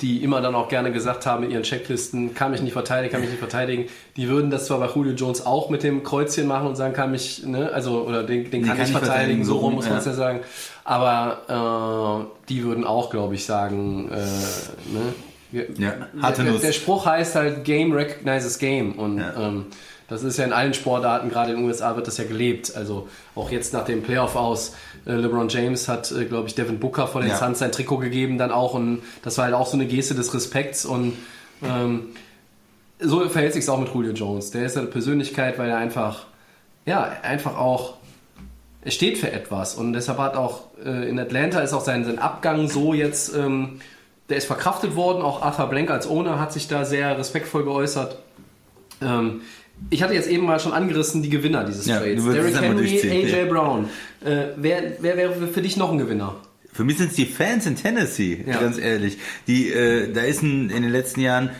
[0.00, 3.20] die immer dann auch gerne gesagt haben in ihren Checklisten, kann mich nicht verteidigen, kann
[3.20, 3.86] mich nicht verteidigen.
[4.16, 7.12] Die würden das zwar bei Julio Jones auch mit dem Kreuzchen machen und sagen, kann
[7.12, 9.98] mich, ne, also, oder den, den kann, kann ich verteidigen, verteidigen, so rum muss man
[9.98, 10.10] es ja.
[10.10, 10.40] ja sagen.
[10.82, 15.14] Aber äh, die würden auch, glaube ich, sagen, äh, ne,
[15.52, 19.34] wir- Ja, harte der, der Spruch heißt halt Game recognizes Game und Ja.
[19.48, 19.66] ähm,
[20.08, 22.74] das ist ja in allen Sportarten, gerade in den USA wird das ja gelebt.
[22.76, 24.74] Also auch jetzt nach dem Playoff aus.
[25.06, 27.36] Äh, LeBron James hat, äh, glaube ich, Devin Booker vor den Ja.
[27.36, 30.34] Suns sein Trikot gegeben, dann auch und das war halt auch so eine Geste des
[30.34, 31.14] Respekts und
[31.62, 32.08] ähm,
[33.00, 34.50] so verhält sich auch mit Julio Jones.
[34.50, 36.26] Der ist eine Persönlichkeit, weil er einfach,
[36.86, 37.94] ja, einfach auch
[38.84, 42.18] er steht für etwas und deshalb hat auch äh, in Atlanta ist auch sein, sein
[42.18, 43.80] Abgang so jetzt, ähm,
[44.32, 48.16] der ist verkraftet worden, auch Arthur Blank als Owner hat sich da sehr respektvoll geäußert.
[49.02, 49.42] Ähm,
[49.90, 52.24] ich hatte jetzt eben mal schon angerissen die Gewinner dieses Ja, Trades.
[52.24, 53.44] Derrick Henry, AJ ja.
[53.44, 53.90] Brown.
[54.24, 56.36] Äh, wer, wer wäre für dich noch ein Gewinner?
[56.72, 58.58] Für mich sind es die Fans in Tennessee, Ja.
[58.58, 59.18] ganz ehrlich.
[59.46, 61.50] Die, äh, da ist ein, in den letzten Jahren,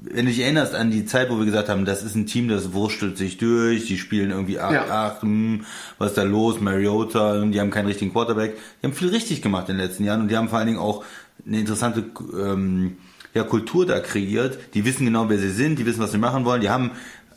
[0.00, 2.48] wenn du dich erinnerst an die Zeit, wo wir gesagt haben, das ist ein Team,
[2.48, 5.06] das wurstelt sich durch, die spielen irgendwie 8, Ja.
[5.06, 5.64] 8, hm,
[5.98, 8.56] was ist da los, Mariota, die haben keinen richtigen Quarterback.
[8.82, 10.80] Die haben viel richtig gemacht in den letzten Jahren und die haben vor allen Dingen
[10.80, 11.04] auch
[11.46, 12.04] eine interessante
[12.38, 12.96] ähm,
[13.34, 14.58] ja, Kultur da kreiert.
[14.74, 16.60] Die wissen genau, wer sie sind, die wissen, was sie machen wollen.
[16.60, 16.92] Die haben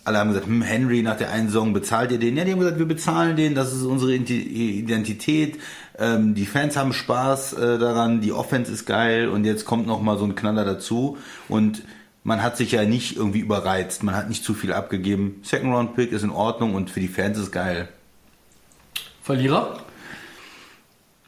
[0.05, 2.35] alle haben gesagt, hm, Henry nach der einen Saison bezahlt ihr den?
[2.35, 5.59] Ja, die haben gesagt, wir bezahlen den, das ist unsere Identi- Identität.
[5.99, 10.01] Ähm, die Fans haben Spaß äh, daran, die Offense ist geil und jetzt kommt noch
[10.01, 11.17] mal so ein Knaller dazu
[11.47, 11.83] und
[12.23, 15.41] man hat sich ja nicht irgendwie überreizt, man hat nicht zu viel abgegeben.
[15.43, 17.89] Second Round Pick ist in Ordnung und für die Fans ist geil.
[19.21, 19.79] Verlierer?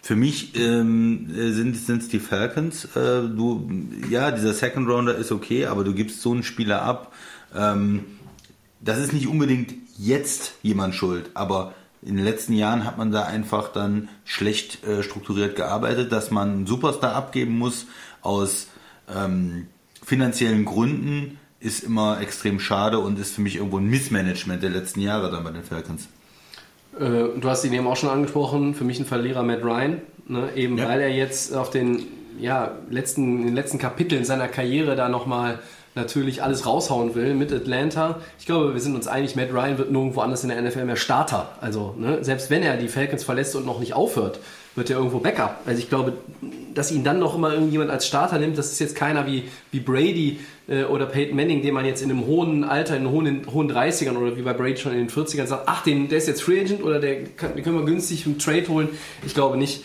[0.01, 2.85] Für mich ähm, äh, sind es die Falcons.
[2.95, 3.69] Äh, du,
[4.09, 7.13] ja, dieser Second Rounder ist okay, aber du gibst so einen Spieler ab.
[7.55, 8.05] Ähm,
[8.79, 13.25] das ist nicht unbedingt jetzt jemand schuld, aber in den letzten Jahren hat man da
[13.25, 17.85] einfach dann schlecht äh, strukturiert gearbeitet, dass man einen Superstar abgeben muss
[18.21, 18.67] aus
[19.07, 19.67] ähm,
[20.03, 24.99] finanziellen Gründen ist immer extrem schade und ist für mich irgendwo ein Missmanagement der letzten
[24.99, 26.07] Jahre dann bei den Falcons.
[26.99, 30.49] Äh, du hast ihn eben auch schon angesprochen, für mich ein Verlierer Matt Ryan, ne?
[30.55, 30.87] eben Ja.
[30.87, 32.03] weil er jetzt auf den
[32.39, 35.59] ja, letzten, in den letzten Kapiteln seiner Karriere da nochmal
[35.93, 38.19] natürlich alles raushauen will mit Atlanta.
[38.39, 40.95] Ich glaube, wir sind uns einig, Matt Ryan wird nirgendwo anders in der NFL mehr
[40.95, 41.49] Starter.
[41.59, 42.23] Also ne?
[42.23, 44.39] selbst wenn er die Falcons verlässt und noch nicht aufhört,
[44.75, 45.61] wird er irgendwo Backup.
[45.65, 46.13] Also ich glaube,
[46.73, 49.79] dass ihn dann noch immer irgendjemand als Starter nimmt, das ist jetzt keiner wie, wie
[49.79, 53.53] Brady äh, oder Peyton Manning, den man jetzt in einem hohen Alter, in hohen, in
[53.53, 56.27] hohen 30ern oder wie bei Brady schon in den 40ern sagt, ach, den, der ist
[56.27, 58.89] jetzt Free Agent oder der kann, den können wir günstig im Trade holen.
[59.25, 59.83] Ich glaube nicht.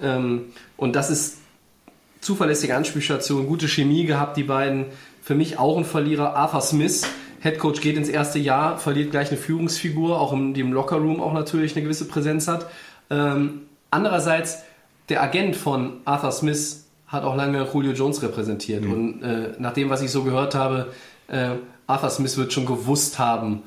[0.00, 0.46] Ähm,
[0.76, 1.38] und das ist
[2.20, 4.86] zuverlässige Anspielstation, gute Chemie gehabt, die beiden.
[5.22, 7.06] Für mich auch ein Verlierer, Arthur Smith.
[7.40, 11.20] Head Coach geht ins erste Jahr, verliert gleich eine Führungsfigur, auch im, die im Lockerroom
[11.20, 12.66] auch natürlich eine gewisse Präsenz hat.
[13.10, 14.58] Ähm, andererseits,
[15.08, 18.84] der Agent von Arthur Smith hat auch lange Julio Jones repräsentiert.
[18.84, 20.92] Und äh, nach dem, was ich so gehört habe,
[21.28, 21.50] äh,
[21.86, 23.62] Arthur Smith wird schon gewusst haben,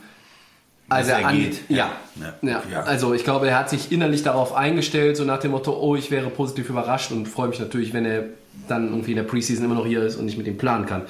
[0.90, 1.62] als er er an, geht.
[1.70, 2.34] ja, Ja.
[2.42, 2.64] ja.
[2.72, 2.84] Ja.
[2.84, 6.12] Also ich glaube, er hat sich innerlich darauf eingestellt, so nach dem Motto, oh, ich
[6.12, 8.26] wäre positiv überrascht und freue mich natürlich, wenn er
[8.68, 11.04] dann irgendwie in der Preseason immer noch hier ist und ich mit ihm planen kann.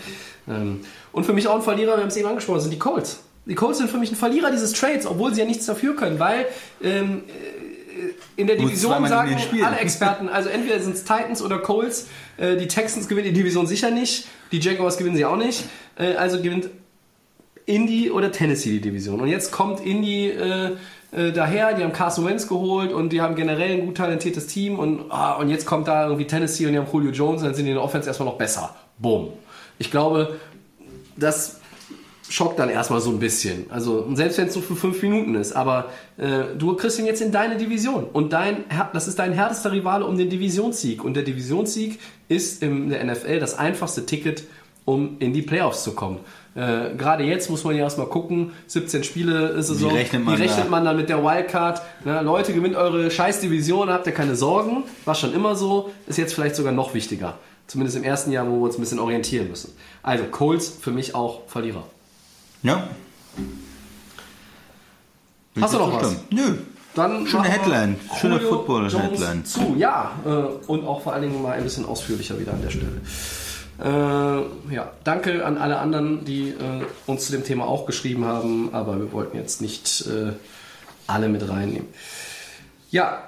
[0.47, 3.23] Ähm, Und für mich auch ein Verlierer, wir haben es eben angesprochen, sind die Colts.
[3.45, 6.19] Die Colts sind für mich ein Verlierer dieses Trades, obwohl sie ja nichts dafür können,
[6.19, 6.45] weil
[6.83, 7.70] ähm, äh,
[8.35, 12.07] in der Division sagen alle Experten, also entweder sind es Titans oder Colts.
[12.37, 15.65] Äh, die Texans gewinnen die Division sicher nicht, die Jaguars gewinnen sie auch nicht.
[15.97, 16.69] Äh, also gewinnt
[17.65, 19.21] Indy oder Tennessee die Division.
[19.21, 20.71] Und jetzt kommt Indy äh,
[21.11, 24.79] äh, daher, die haben Carson Wentz geholt und die haben generell ein gut talentiertes Team
[24.79, 27.55] und, ah, und jetzt kommt da irgendwie Tennessee und die haben Julio Jones und dann
[27.55, 28.75] sind die in der Offense erstmal noch besser.
[28.97, 29.29] Bumm.
[29.77, 30.39] Ich glaube,
[31.17, 31.60] das
[32.31, 33.65] schockt dann erstmal so ein bisschen.
[33.69, 37.21] Also, selbst wenn es so für fünf Minuten ist, aber äh, du kriegst ihn jetzt
[37.21, 38.63] in deine Division und dein,
[38.93, 43.39] das ist dein härtester Rivale um den Divisionssieg und der Divisionssieg ist in der NFL
[43.39, 44.43] das einfachste Ticket,
[44.85, 46.19] um in die Playoffs zu kommen.
[46.55, 50.23] Äh, Gerade jetzt muss man ja erstmal gucken, 17 Spiele ist es Wie so, rechnet
[50.23, 50.69] man wie rechnet da?
[50.69, 51.81] man dann mit der Wildcard?
[52.05, 56.33] Na, Leute, gewinnt eure Scheiß-Division, habt ihr keine Sorgen, war schon immer so, ist jetzt
[56.33, 57.37] vielleicht sogar noch wichtiger.
[57.67, 59.73] Zumindest im ersten Jahr, wo wir uns ein bisschen orientieren müssen.
[60.01, 61.83] Also Colts für mich auch Verlierer.
[62.63, 62.87] Ja.
[65.59, 66.25] Hast du ich noch zustimmen?
[66.31, 66.57] Nö.
[66.95, 67.95] dann Schöne Headline.
[68.19, 69.45] Schöne Football-Headline.
[69.45, 70.11] Zu, ja.
[70.25, 70.29] Äh,
[70.67, 73.01] und auch vor allen Dingen mal ein bisschen ausführlicher wieder an der Stelle.
[73.79, 78.69] Äh, ja, danke an alle anderen, die äh, uns zu dem Thema auch geschrieben haben,
[78.73, 80.33] aber wir wollten jetzt nicht äh,
[81.07, 81.87] alle mit reinnehmen.
[82.91, 83.23] Ja,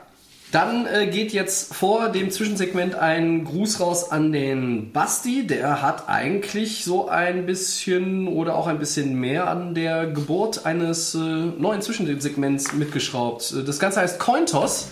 [0.53, 5.47] dann äh, geht jetzt vor dem Zwischensegment ein Gruß raus an den Basti.
[5.47, 11.15] Der hat eigentlich so ein bisschen oder auch ein bisschen mehr an der Geburt eines
[11.15, 13.51] äh, neuen Zwischensegments mitgeschraubt.
[13.51, 14.91] Äh, Das Ganze heißt Cointos.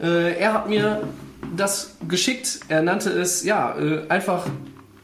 [0.00, 1.02] Äh, er hat mir
[1.56, 2.60] das geschickt.
[2.68, 4.46] Er nannte es ja äh, einfach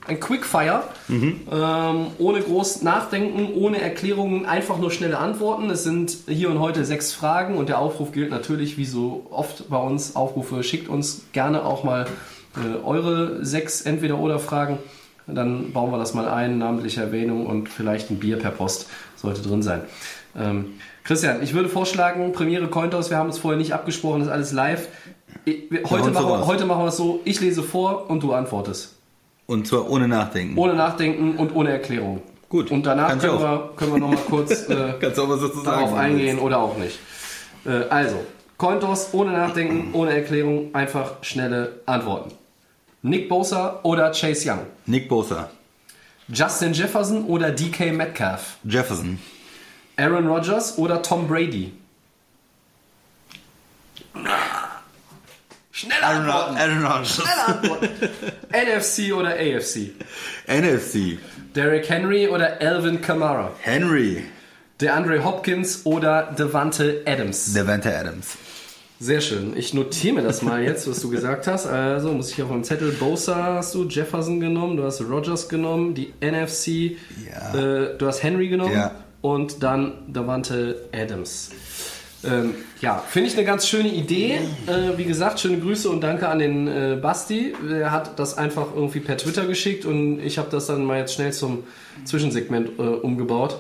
[0.09, 5.71] ein Quickfire, ähm, ohne groß Nachdenken, ohne Erklärungen, einfach nur schnelle Antworten.
[5.71, 9.69] Es sind hier und heute sechs Fragen und der Aufruf gilt natürlich, wie so oft
[9.69, 12.07] bei uns Aufrufe, schickt uns gerne auch mal
[12.57, 14.79] äh, eure sechs Entweder-Oder-Fragen.
[15.27, 19.43] Dann bauen wir das mal ein, namentliche Erwähnung und vielleicht ein Bier per Post sollte
[19.43, 19.83] drin sein.
[20.37, 24.33] Ähm, Christian, ich würde vorschlagen, Premiere Cointos, wir haben uns vorher nicht abgesprochen, das ist
[24.33, 24.89] alles live.
[25.45, 28.98] Ich, heute, und machen heute machen wir es so, ich lese vor und du antwortest.
[29.49, 30.59] Und zwar ohne Nachdenken.
[30.59, 32.21] Ohne Nachdenken und ohne Erklärung.
[32.51, 33.41] Gut, Und danach können auch.
[33.41, 35.99] wir, können wir nochmal kurz äh, Kannst du auch was dazu darauf sagen?
[35.99, 36.99] eingehen oder auch nicht.
[37.65, 38.25] Äh, also,
[38.59, 42.33] Cointos ohne Nachdenken, ohne Erklärung, einfach schnelle Antworten.
[43.01, 44.61] Nick Bosa oder Chase Young?
[44.85, 45.49] Nick Bosa.
[46.29, 48.59] Justin Jefferson oder DK Metcalf?
[48.65, 49.19] Jefferson.
[49.97, 51.73] Aaron Rodgers oder Tom Brady?
[55.79, 56.57] Schnelle Antworten!
[56.57, 57.15] Aaron Rodgers.
[57.15, 57.89] Schnelle Antworten!
[58.53, 59.93] NFC oder AFC?
[60.49, 61.19] NFC.
[61.55, 63.53] Derrick Henry oder Alvin Kamara?
[63.61, 64.25] Henry.
[64.81, 67.53] DeAndre Hopkins oder Devante Adams?
[67.53, 68.37] Devante Adams.
[68.99, 69.57] Sehr schön.
[69.57, 71.67] Ich notiere mir das mal jetzt, was du gesagt hast.
[71.67, 72.91] Also muss ich auf meinem Zettel.
[72.91, 76.97] Bosa hast du, Jefferson genommen, du hast Rogers genommen, die NFC,
[77.31, 77.55] Ja.
[77.55, 78.91] äh, du hast Henry genommen Ja.
[79.21, 81.51] und dann Davante Adams.
[82.25, 84.41] Ähm, ja, finde ich eine ganz schöne Idee.
[84.67, 87.55] Äh, wie gesagt, schöne Grüße und danke an den äh, Basti.
[87.71, 91.15] Er hat das einfach irgendwie per Twitter geschickt und ich habe das dann mal jetzt
[91.15, 91.65] schnell zum
[92.05, 93.59] Zwischensegment äh, umgebaut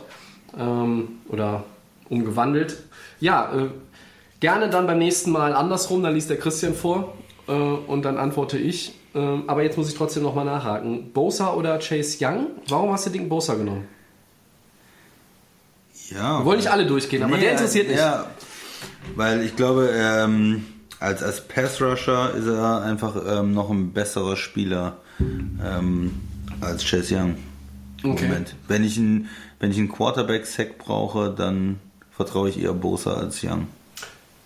[0.59, 1.64] ähm, oder
[2.09, 2.79] umgewandelt.
[3.21, 3.68] Ja, äh,
[4.40, 7.14] gerne dann beim nächsten Mal andersrum, dann liest der Christian vor
[7.47, 8.94] äh, und dann antworte ich.
[9.14, 11.12] Ähm, aber jetzt muss ich trotzdem nochmal nachhaken.
[11.12, 12.49] Bosa oder Chase Young?
[12.68, 13.87] Warum hast du den Bosa genommen?
[16.11, 16.38] Ja.
[16.40, 17.97] Wir wollen nicht alle durchgehen, aber Nee, der interessiert mich.
[17.97, 18.27] Ja,
[19.16, 20.64] weil ich glaube, ähm,
[21.01, 26.12] als, als Pass-Rusher ist er einfach ähm, noch ein besserer Spieler ähm,
[26.61, 27.37] als Chase Young.
[28.05, 28.27] Okay.
[28.29, 28.55] Moment.
[28.68, 29.29] Wenn ich einen,
[29.61, 31.79] wenn ich einen Quarterback-Sack brauche, dann
[32.12, 33.66] vertraue ich eher Bosa als Young.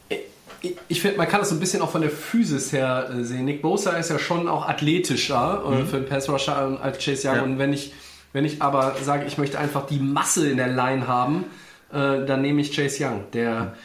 [0.08, 3.24] Ich- Ich finde, man kann das so ein bisschen auch von der Physis her äh,
[3.24, 3.44] sehen.
[3.44, 7.36] Nick Bosa ist ja schon auch athletischer äh, für einen Pass Rusher als Chase Young.
[7.36, 7.42] Ja.
[7.42, 7.92] Und wenn ich,
[8.32, 11.44] wenn ich aber sage, ich möchte einfach die Masse in der Line haben,
[11.92, 13.76] äh, dann nehme ich Chase Young, der,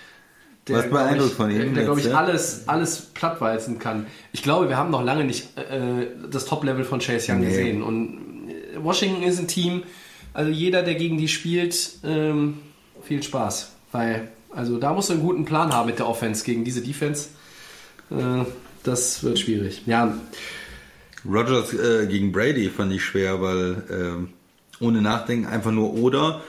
[0.67, 4.07] der Was beeindruckt glaub ich, von ihm der, der glaube ich, alles, alles plattwalzen kann.
[4.31, 7.47] Ich glaube, wir haben noch lange nicht äh, das Top-Level von Chase Young Nee.
[7.47, 7.83] gesehen.
[7.83, 9.83] Und äh, Washington ist ein Team,
[10.33, 12.59] also jeder, der gegen die spielt, ähm,
[13.03, 13.71] viel Spaß.
[13.91, 17.29] Weil, also da musst du einen guten Plan haben mit der Offense gegen diese Defense.
[18.11, 18.45] Äh,
[18.83, 19.81] das wird schwierig.
[19.85, 20.15] Ja,
[21.25, 24.29] Rogers äh, gegen Brady fand ich schwer, weil ähm,
[24.79, 26.41] ohne Nachdenken einfach nur oder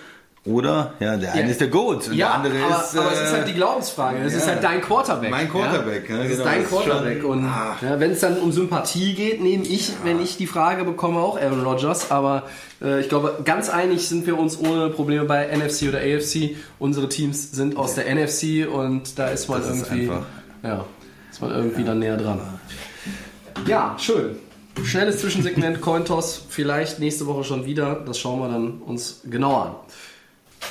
[0.44, 3.18] oder ja der eine ist der Goat und ja der andere aber, ist aber es
[3.20, 4.18] äh, ist halt die Glaubensfrage.
[4.24, 4.38] Es ja.
[4.38, 5.30] ist halt dein Quarterback.
[5.30, 6.16] Mein Quarterback, Ja?
[6.16, 7.20] ja, Es ist genau, dein ist Quarterback.
[7.20, 7.76] schon- und ah.
[7.82, 11.36] ja, wenn es dann um Sympathie geht, nehme ich, wenn ich die Frage bekomme, auch
[11.38, 12.10] Aaron Rodgers.
[12.10, 12.44] Aber
[12.80, 16.56] äh, ich glaube, ganz einig sind wir uns ohne Probleme bei NFC oder AFC.
[16.78, 20.26] Unsere Teams sind aus der NFC und da ist man Das ist irgendwie, einfach-
[20.62, 20.84] ja,
[21.30, 22.40] ist man irgendwie dann näher dran.
[23.66, 24.36] Ja, schön.
[24.84, 28.02] Schnelles Zwischensegment, Cointos, vielleicht nächste Woche schon wieder.
[28.06, 29.74] Das schauen wir dann uns genauer an.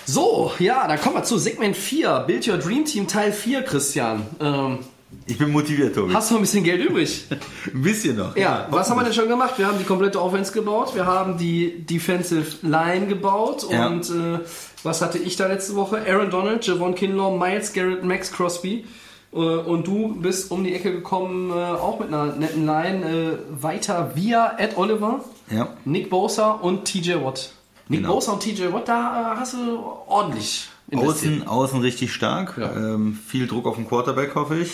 [0.05, 2.23] So, ja, dann kommen wir zu Segment 4.
[2.27, 4.25] Build Your Dream Team Teil 4, Christian.
[4.39, 4.79] Ähm,
[5.25, 6.13] ich bin motiviert, Tobi.
[6.13, 7.25] hast du noch ein bisschen Geld übrig?
[7.73, 8.35] Ein bisschen noch.
[8.35, 9.53] Ja, was haben wir denn schon gemacht?
[9.57, 13.87] Wir haben die komplette Offense gebaut, wir haben die Defensive Line gebaut Ja.
[13.87, 14.39] und äh,
[14.83, 16.01] was hatte ich da letzte Woche?
[16.05, 18.85] Aaron Donald, Javon Kinlaw, Miles Garrett, Max Crosby.
[19.33, 23.37] Äh, und du bist um die Ecke gekommen, äh, auch mit einer netten Line, äh,
[23.63, 25.69] weiter via Ed Oliver, Ja.
[25.85, 27.51] Nick Bosa und TJ Watt.
[27.89, 28.15] Nick Genau.
[28.15, 31.41] Bosa und TJ Watt, da hast du ordentlich investiert.
[31.43, 32.57] Außen, außen richtig stark.
[32.57, 32.71] Ja.
[32.75, 34.71] Ähm, viel Druck auf den Quarterback, hoffe ich.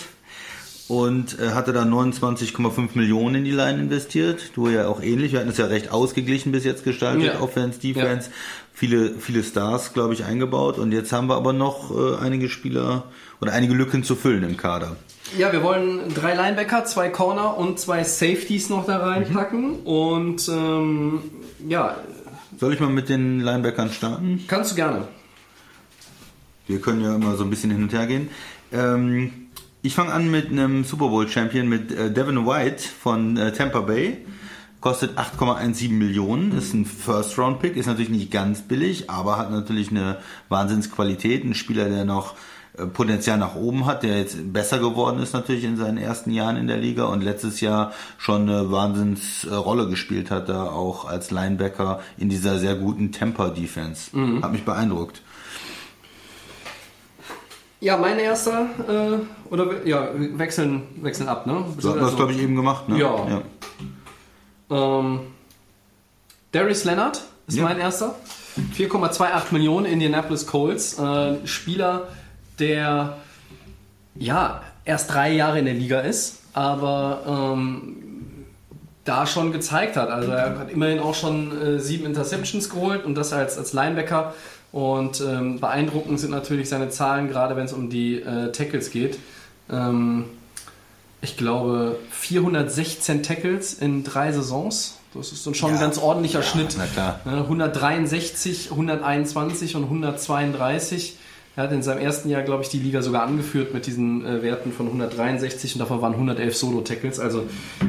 [0.86, 4.50] Und äh, hatte da 29,5 Millionen in die Line investiert.
[4.54, 5.32] Du ja auch ähnlich.
[5.32, 7.24] Wir hatten es ja recht ausgeglichen bis jetzt gestaltet.
[7.34, 7.40] Ja.
[7.40, 8.30] Offense, Defense.
[8.76, 10.78] Viele, viele Stars, glaube ich, eingebaut.
[10.78, 13.04] Und jetzt haben wir aber noch äh, einige Spieler
[13.40, 14.96] oder einige Lücken zu füllen im Kader.
[15.38, 19.76] Ja, wir wollen drei Linebacker, zwei Corner und zwei Safeties noch da reinpacken.
[19.84, 21.20] Und ähm,
[21.68, 21.96] ja,
[22.58, 24.44] Soll ich mal mit den Linebackern starten?
[24.48, 25.08] kannst du gerne.
[26.66, 28.28] Wir können ja immer so ein bisschen hin und her gehen.
[28.72, 29.30] Ähm,
[29.82, 33.80] ich fange an mit einem Super Bowl Champion, mit äh, Devin White von äh, Tampa
[33.80, 34.16] Bay.
[34.84, 40.18] Kostet 8,17 Millionen, ist ein First-Round-Pick, ist natürlich nicht ganz billig, aber hat natürlich eine
[40.50, 41.42] Wahnsinnsqualität.
[41.42, 42.34] Ein Spieler, der noch
[42.76, 46.58] äh, Potenzial nach oben hat, der jetzt besser geworden ist natürlich in seinen ersten Jahren
[46.58, 52.00] in der Liga und letztes Jahr schon eine Wahnsinnsrolle gespielt hat, da auch als Linebacker
[52.18, 54.10] in dieser sehr guten Temper-Defense.
[54.42, 55.22] Hat mich beeindruckt.
[57.80, 61.64] Ja, mein erster, äh, oder ja, wechseln, wechseln ab, ne?
[61.78, 62.98] So das, glaube ich, eben gemacht, ne?
[62.98, 63.42] Ja.
[64.74, 65.20] Ähm,
[66.52, 67.64] Darius Leonard ist Ja.
[67.64, 68.14] mein erster.
[68.76, 70.98] 4,28 Millionen Indianapolis Colts.
[70.98, 72.08] Äh, Spieler,
[72.58, 73.16] der
[74.14, 77.96] ja erst drei Jahre in der Liga ist, aber ähm,
[79.04, 80.08] da schon gezeigt hat.
[80.08, 84.34] Also er hat immerhin auch schon äh, sieben Interceptions geholt und das als, als Linebacker.
[84.72, 89.18] Und ähm, beeindruckend sind natürlich seine Zahlen, gerade wenn es um die äh, Tackles geht.
[89.70, 90.24] Ähm,
[91.24, 94.98] ich glaube 416 Tackles in drei Saisons.
[95.14, 95.80] Das ist dann schon ein Ja.
[95.80, 96.74] ganz ordentlicher Ja, Schnitt.
[96.78, 97.20] na klar.
[97.24, 101.16] Ne, 163, 121 und 132.
[101.56, 104.42] Er hat in seinem ersten Jahr, glaube ich, die Liga sogar angeführt mit diesen äh,
[104.42, 107.20] Werten von 163 und davon waren 111 Solo-Tackles.
[107.20, 107.44] Also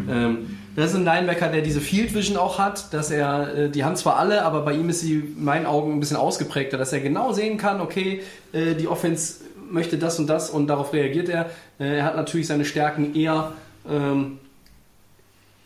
[0.08, 3.84] ähm, das ist ein Linebacker, der diese Field Vision auch hat, dass er, äh, die
[3.84, 6.94] haben zwar alle, aber bei ihm ist sie in meinen Augen ein bisschen ausgeprägter, dass
[6.94, 8.22] er genau sehen kann, okay,
[8.54, 9.38] äh, die Offense
[9.72, 11.50] möchte das und das und darauf reagiert er.
[11.80, 13.52] Äh, er hat natürlich seine Stärken eher
[13.90, 14.40] ähm,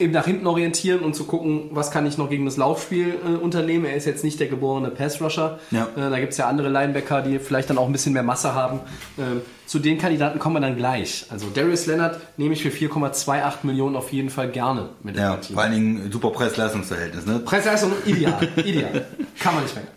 [0.02, 3.36] eben nach hinten orientieren und zu gucken, was kann ich noch gegen das Laufspiel äh,
[3.36, 3.84] unternehmen.
[3.84, 5.60] Er ist jetzt nicht der geborene Pass-Rusher.
[5.72, 5.90] Ja.
[5.98, 8.54] Äh, da gibt es ja andere Linebacker, die vielleicht dann auch ein bisschen mehr Masse
[8.56, 8.80] haben.
[9.18, 11.26] Ähm, zu den Kandidaten kommen wir dann gleich.
[11.30, 15.56] Also Darius Leonard nehme ich für 4,28 Millionen auf jeden Fall gerne mit Ja, Team.
[15.56, 17.40] vor allen Dingen super Preis-Leistungsverhältnis, ne?
[17.40, 19.06] Preis-Leistung ideal, ideal.
[19.38, 19.92] Kann man nicht meckern.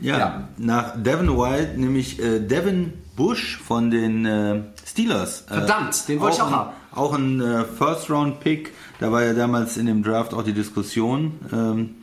[0.00, 0.48] Ja, Ja.
[0.58, 5.42] nach Devin White nämlich äh, Devin Bush von den äh, Steelers.
[5.42, 6.70] Äh, Verdammt, den wollte ich auch ein, haben.
[6.92, 8.72] Auch ein äh, First-Round-Pick.
[9.00, 11.96] Da war ja damals in dem Draft auch die Diskussion, ähm,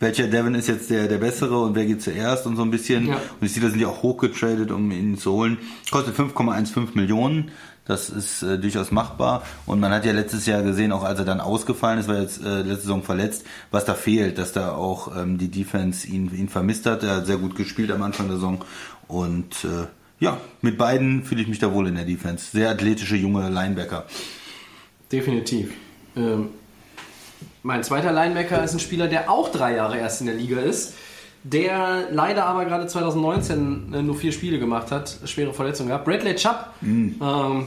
[0.00, 3.06] welcher Devin ist jetzt der, der bessere und wer geht zuerst und so ein bisschen.
[3.06, 3.14] Ja.
[3.14, 5.58] Und die Steelers sind ja auch hochgetradet, um ihn zu holen.
[5.90, 7.50] Kostet 5,15 Millionen.
[7.86, 9.42] Das ist äh, durchaus machbar.
[9.66, 12.42] Und man hat ja letztes Jahr gesehen, auch als er dann ausgefallen ist, war jetzt
[12.42, 16.48] äh, letzte Saison verletzt, was da fehlt, dass da auch ähm, die Defense ihn, ihn
[16.48, 17.02] vermisst hat.
[17.02, 18.64] Er hat sehr gut gespielt am Anfang der Saison.
[19.06, 19.86] Und äh,
[20.20, 22.50] ja, mit beiden fühle ich mich da wohl in der Defense.
[22.52, 24.04] Sehr athletische junge Linebacker.
[25.10, 25.72] Definitiv.
[26.16, 26.48] Ähm,
[27.62, 30.94] mein zweiter Linebacker ist ein Spieler, der auch drei Jahre erst in der Liga ist,
[31.42, 36.04] der leider aber gerade 2019 äh, nur vier Spiele gemacht hat, schwere Verletzung gehabt.
[36.04, 36.70] Bradley Chubb.
[37.20, 37.66] Ähm,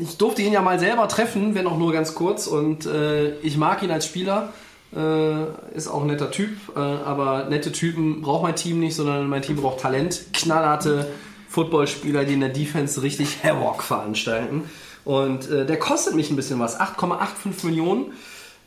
[0.00, 3.56] ich durfte ihn ja mal selber treffen, wenn auch nur ganz kurz, und äh, ich
[3.56, 4.52] mag ihn als Spieler.
[4.94, 9.26] Äh, ist auch ein netter Typ, äh, aber nette Typen braucht mein Team nicht, sondern
[9.28, 11.08] mein Team braucht Talent, knallharte
[11.48, 14.64] Footballspieler, die in der Defense richtig Havoc veranstalten.
[15.04, 18.12] Und äh, der kostet mich ein bisschen was, 8,85 Millionen.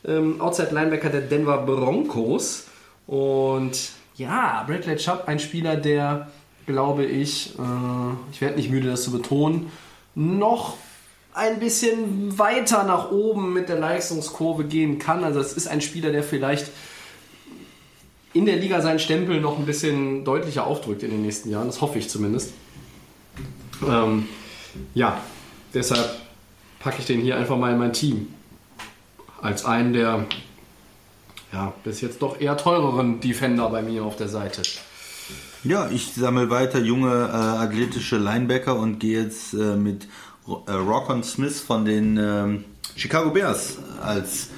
[0.04, 2.66] Ähm, Outside Linebacker der Denver Broncos.
[3.06, 6.28] Und ja, Bradley Chubb, ein Spieler, der,
[6.66, 9.70] glaube ich, äh, ich werde nicht müde, das zu betonen,
[10.14, 10.76] noch
[11.36, 15.22] ein bisschen weiter nach oben mit der Leistungskurve gehen kann.
[15.22, 16.70] Also es ist ein Spieler, der vielleicht
[18.32, 21.66] in der Liga seinen Stempel noch ein bisschen deutlicher aufdrückt in den nächsten Jahren.
[21.66, 22.52] Das hoffe ich zumindest.
[23.86, 24.26] Ähm,
[24.94, 25.20] ja,
[25.74, 26.08] deshalb
[26.80, 28.28] packe ich den hier einfach mal in mein Team.
[29.40, 30.26] Als einen der
[31.52, 34.62] ja, bis jetzt doch eher teureren Defender bei mir auf der Seite.
[35.64, 40.06] Ja, ich sammle weiter junge äh, athletische Linebacker und gehe jetzt äh, mit
[40.48, 44.48] Rockon Smith von den ähm, Chicago Bears als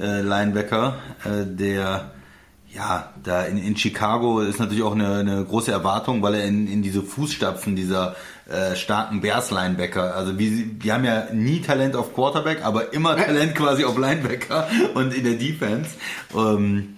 [0.00, 2.10] äh, Linebacker, äh, der
[2.74, 6.66] ja, da in, in Chicago ist natürlich auch eine, eine große Erwartung, weil er in,
[6.66, 8.16] in diese Fußstapfen dieser
[8.48, 13.14] äh, starken Bears-Linebacker, also wie, sie- die haben ja nie Talent auf Quarterback, aber immer
[13.16, 15.90] Talent quasi auf Linebacker und in der Defense.
[16.34, 16.96] Ähm,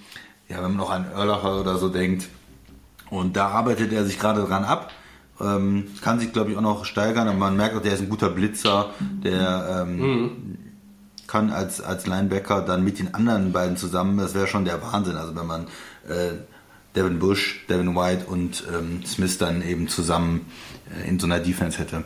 [0.49, 2.29] ja, wenn man noch an Erlacher oder so denkt,
[3.11, 4.93] und da arbeitet er sich gerade dran ab.
[5.41, 8.09] Ähm, kann sich, glaube ich, auch noch steigern, aber man merkt auch, der ist ein
[8.09, 8.91] guter Blitzer,
[9.25, 10.59] der ähm,
[11.27, 15.17] kann als, als Linebacker dann mit den anderen beiden zusammen, das wäre schon der Wahnsinn.
[15.17, 15.67] Also wenn man
[16.09, 16.35] äh,
[16.95, 20.47] Devin Bush, Devin White und ähm, Smith dann eben zusammen
[21.05, 22.05] äh, in so einer Defense hätte.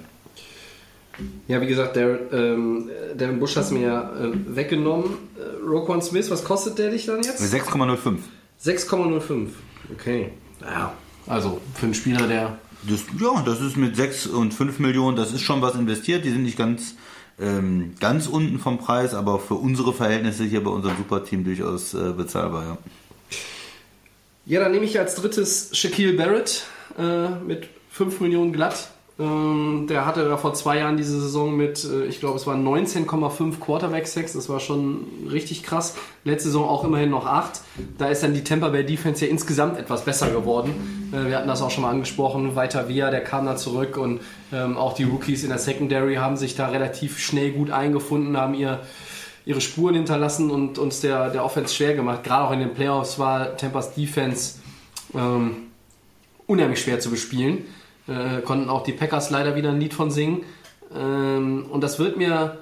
[1.49, 5.19] Ja, wie gesagt, der, ähm, Devin Bush hast du mir ja äh, weggenommen.
[5.37, 7.43] Äh, Roquan Smith, was kostet der dich dann jetzt?
[7.43, 8.19] 6,05.
[8.65, 9.49] 6,05.
[9.93, 10.31] Okay.
[10.61, 10.93] Naja,
[11.27, 12.59] also für einen Spieler, der.
[12.83, 16.25] Das, ja, das ist mit 6 und 5 Millionen, das ist schon was investiert.
[16.25, 16.95] Die sind nicht ganz,
[17.41, 22.13] ähm, ganz unten vom Preis, aber für unsere Verhältnisse hier bei unserem Superteam durchaus äh,
[22.13, 22.65] bezahlbar.
[22.65, 22.79] Ja.
[24.47, 26.65] Ja, dann nehme ich als drittes Shaquille Barrett
[26.97, 28.91] äh, mit 5 Millionen glatt.
[29.21, 32.65] Ähm, der hatte da vor zwei Jahren diese Saison mit, äh, ich glaube, es waren
[32.65, 34.35] 19,5 Quarterback-Sacks.
[34.35, 35.97] Das war schon richtig krass.
[36.23, 37.61] Letzte Saison auch immerhin noch 8.
[37.99, 41.11] Da ist dann die Tampa Bay Defense ja insgesamt etwas besser geworden.
[41.13, 42.55] Äh, wir hatten das auch schon mal angesprochen.
[42.55, 44.21] Weiter Via, der kam da zurück und
[44.53, 48.55] ähm, auch die Rookies in der Secondary haben sich da relativ schnell gut eingefunden, haben
[48.55, 48.81] ihr
[49.45, 52.23] ihre Spuren hinterlassen und uns der, der Offense schwer gemacht.
[52.23, 54.57] Gerade auch in den Playoffs war Tampas Defense
[55.15, 55.69] ähm,
[56.47, 57.65] unheimlich schwer zu bespielen.
[58.09, 60.43] Äh, konnten auch die Packers leider wieder ein Lied von singen.
[60.97, 62.59] Ähm, und das wird mir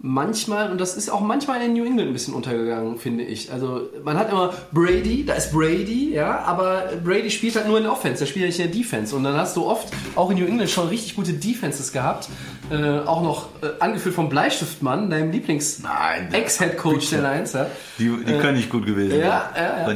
[0.00, 3.52] manchmal, und das ist auch manchmal in New England ein bisschen untergegangen, finde ich.
[3.52, 7.82] Also man hat immer Brady, da ist Brady, ja, aber Brady spielt halt nur in
[7.82, 9.14] der Offense, der spielt ja nicht in der Defense.
[9.16, 12.28] Und dann hast du oft auch in New England schon richtig gute Defenses gehabt.
[12.70, 17.52] Äh, auch noch äh, angeführt vom Bleistiftmann, deinem Lieblings-Ex-Head-Coach der Lions.
[17.54, 17.66] Ja.
[17.98, 19.64] Die, die können nicht gut gewesen Ja, sein.
[19.64, 19.86] ja, ja.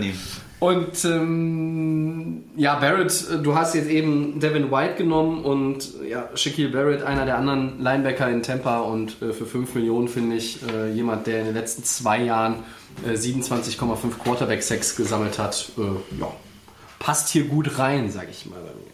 [0.63, 6.69] Und ähm, ja, Barrett, äh, du hast jetzt eben Devin White genommen und ja, Shaquille
[6.69, 10.93] Barrett, einer der anderen Linebacker in Tampa und äh, für 5 Millionen finde ich äh,
[10.93, 12.63] jemand, der in den letzten zwei Jahren
[13.05, 16.33] äh, 27,5 Quarterback-Sacks gesammelt hat, äh, ja,
[17.01, 18.93] passt hier gut rein, sag ich mal bei mir.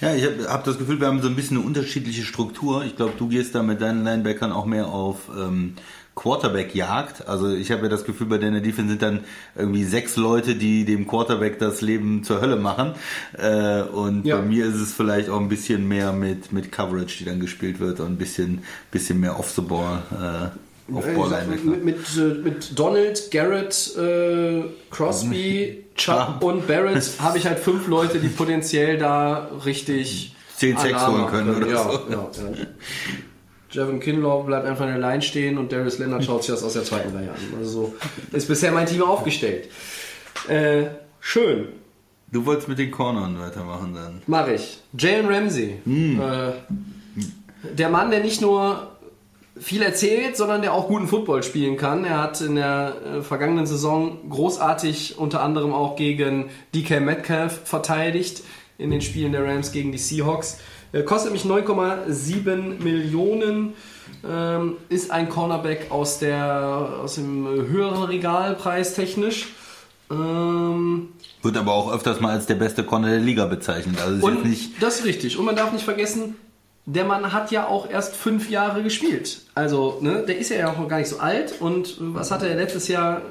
[0.00, 2.86] Ja, ich habe hab das Gefühl, wir haben so ein bisschen eine unterschiedliche Struktur.
[2.86, 5.74] Ich glaube, du gehst da mit deinen Linebackern auch mehr auf ähm,
[6.20, 7.26] Quarterback-Jagd.
[7.26, 9.20] Also ich habe ja das Gefühl, bei deiner Defense sind dann
[9.56, 12.92] irgendwie sechs Leute, die dem Quarterback das Leben zur Hölle machen.
[13.38, 14.36] Äh, und Ja.
[14.36, 17.80] bei mir ist es vielleicht auch ein bisschen mehr mit, mit Coverage, die dann gespielt
[17.80, 21.64] wird und ein bisschen, bisschen mehr off the ball, äh, off ball Linebacker.
[21.64, 27.88] mit, mit, äh, mit Donald, Garrett, äh, Crosby, Chubb und Barrett habe ich halt fünf
[27.88, 31.90] Leute, die potenziell da richtig Zehn Sacks Alarm holen machen können oder ja, so.
[32.10, 32.66] Ja, ja.
[33.72, 36.72] Javon Kinlaw bleibt einfach in der Line stehen und Darius Leonard schaut sich das aus
[36.72, 37.36] der zweiten Reihe an.
[37.58, 39.68] Also so ist bisher mein Team aufgestellt.
[40.48, 40.86] Äh,
[41.20, 41.68] schön,
[42.32, 44.22] Du wolltest mit den Cornern weitermachen dann.
[44.28, 44.78] mache ich.
[44.96, 45.78] Jalen Ramsey.
[45.84, 46.52] Äh,
[47.76, 48.86] der Mann, der nicht nur
[49.58, 52.04] viel erzählt, sondern der auch guten Football spielen kann.
[52.04, 58.42] Er hat in der äh, vergangenen Saison großartig unter anderem auch gegen DK Metcalf verteidigt
[58.78, 60.58] in den Spielen der Rams gegen die Seahawks.
[60.92, 63.74] Er kostet mich 9,7 Millionen.
[64.28, 69.48] Ähm, ist ein Cornerback aus, der, aus dem höheren Regal preistechnisch.
[70.10, 71.10] Ähm,
[71.42, 74.00] Wird aber auch öfters mal als der beste Corner der Liga bezeichnet.
[74.00, 74.82] Also und nicht.
[74.82, 75.38] das ist richtig.
[75.38, 76.34] Und man darf nicht vergessen,
[76.86, 79.42] der Mann hat ja auch erst fünf Jahre gespielt.
[79.54, 81.60] Also, ne, der ist ja auch noch gar nicht so alt.
[81.60, 83.22] Und was hatte er letztes Jahr?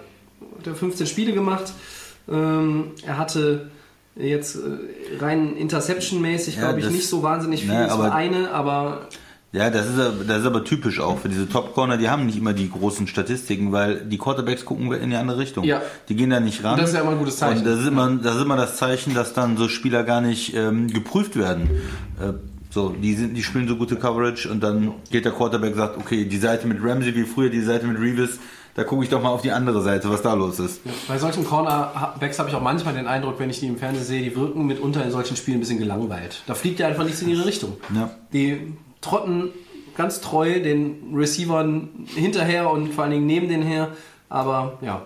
[0.60, 1.74] Hat er 15 Spiele gemacht.
[2.30, 3.70] Ähm, er hatte
[4.16, 4.60] jetzt äh,
[5.20, 7.72] rein Interception-mäßig, Ja, glaube ich, das- nicht so wahnsinnig viel.
[7.74, 9.07] Ne, es war eine, aber
[9.51, 11.97] Ja, das ist, aber- das ist aber typisch auch für diese Top Corner.
[11.97, 15.64] Die haben nicht immer die großen Statistiken, weil die Quarterbacks gucken in die andere Richtung.
[15.64, 15.82] Ja.
[16.07, 16.74] Die gehen da nicht ran.
[16.74, 17.60] Und das ist ja immer ein gutes Zeichen.
[17.60, 20.53] Und das ist immer, das ist immer das Zeichen, dass dann so Spieler gar nicht
[20.55, 21.70] ähm, geprüft werden.
[22.22, 22.34] Äh,
[22.72, 26.26] so, die sind, die spielen so gute Coverage und dann geht der Quarterback sagt, okay,
[26.26, 28.38] die Seite mit Ramsey wie früher, die Seite mit Reeves,
[28.80, 30.80] da gucke ich doch mal auf die andere Seite, was da los ist.
[31.05, 34.21] bei solchen Cornerbacks habe ich auch manchmal den Eindruck, wenn ich die im Fernsehen sehe,
[34.21, 36.43] die wirken mitunter in solchen Spielen ein bisschen gelangweilt.
[36.47, 37.75] Da fliegt ja einfach nichts in ihre Richtung.
[37.93, 38.09] Ja.
[38.32, 38.71] Die
[39.01, 39.49] trotten
[39.97, 43.89] ganz treu den Receivern hinterher und vor allen Dingen neben den her.
[44.30, 45.01] Aber ja,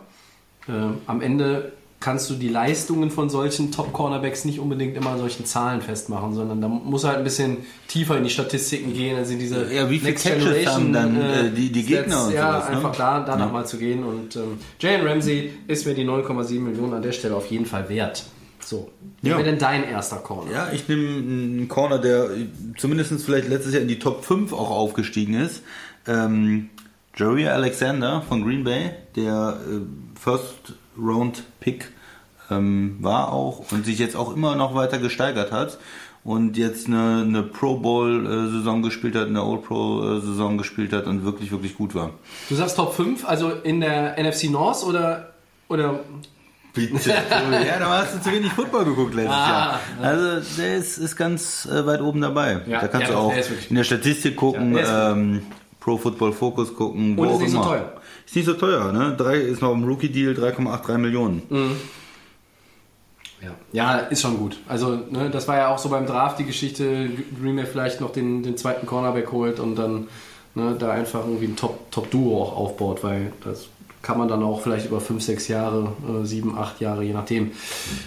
[0.67, 1.71] äh, am Ende
[2.03, 6.59] kannst du die Leistungen von solchen Top-Cornerbacks nicht unbedingt immer an solchen Zahlen festmachen, sondern
[6.61, 9.15] da muss halt ein bisschen tiefer in die Statistiken gehen.
[9.17, 12.25] Also diese Ja, wie viele Next Catches Generation, haben dann, äh, die- die Stats, Gegner
[12.25, 12.75] und ja, sowas, ne?
[12.75, 13.51] einfach da, danach Ja.
[13.53, 14.03] mal zu gehen.
[14.03, 17.87] Und ähm, Jalen Ramsey ist mir die 9,7 Millionen an der Stelle auf jeden Fall
[17.89, 18.25] wert.
[18.59, 18.91] So,
[19.21, 19.37] wer Ja.
[19.37, 20.51] wäre denn dein erster Corner?
[20.51, 22.29] Ja, ich nehme einen Corner, der
[22.77, 25.61] zumindest vielleicht letztes Jahr in die Top 5 auch aufgestiegen ist.
[26.05, 26.69] Ähm,
[27.15, 31.91] Jerry Alexander von Green Bay, der äh, First Round Pick
[32.51, 35.77] ähm, war auch und sich jetzt auch immer noch weiter gesteigert hat
[36.23, 40.57] und jetzt eine, eine Pro Bowl äh, Saison gespielt hat, eine All Pro äh, Saison
[40.57, 42.11] gespielt hat und wirklich, wirklich gut war.
[42.49, 45.33] Du sagst Top 5, also in der NFC North oder,
[45.67, 45.99] oder
[46.73, 47.09] Bitte.
[47.11, 49.79] ja, da hast du zu wenig Football geguckt letztes Ah, Jahr.
[50.01, 52.61] Also der ist, ist ganz äh, weit oben dabei.
[52.65, 53.33] Ja, da kannst ja, du auch
[53.69, 55.43] in der Statistik gucken, Ja, ähm,
[55.79, 57.63] Pro Football Focus gucken, wo Und ist auch so immer.
[57.63, 57.93] teuer.
[58.25, 59.15] Ist nicht so teuer, ne?
[59.17, 61.41] Drei, ist noch im Rookie-Deal 3,83 Millionen.
[63.41, 63.51] Ja.
[63.73, 64.57] ja, ist schon gut.
[64.69, 67.09] Also, ne, das war ja auch so beim Draft die Geschichte,
[67.41, 70.07] Green Bay vielleicht noch den, den zweiten Cornerback holt und dann
[70.55, 73.67] ne, da einfach irgendwie ein Top- Top-Duo auch aufbaut, weil das
[74.01, 75.93] kann man dann auch vielleicht über 5, 6 Jahre,
[76.23, 77.51] 7, 8 Jahre, je nachdem.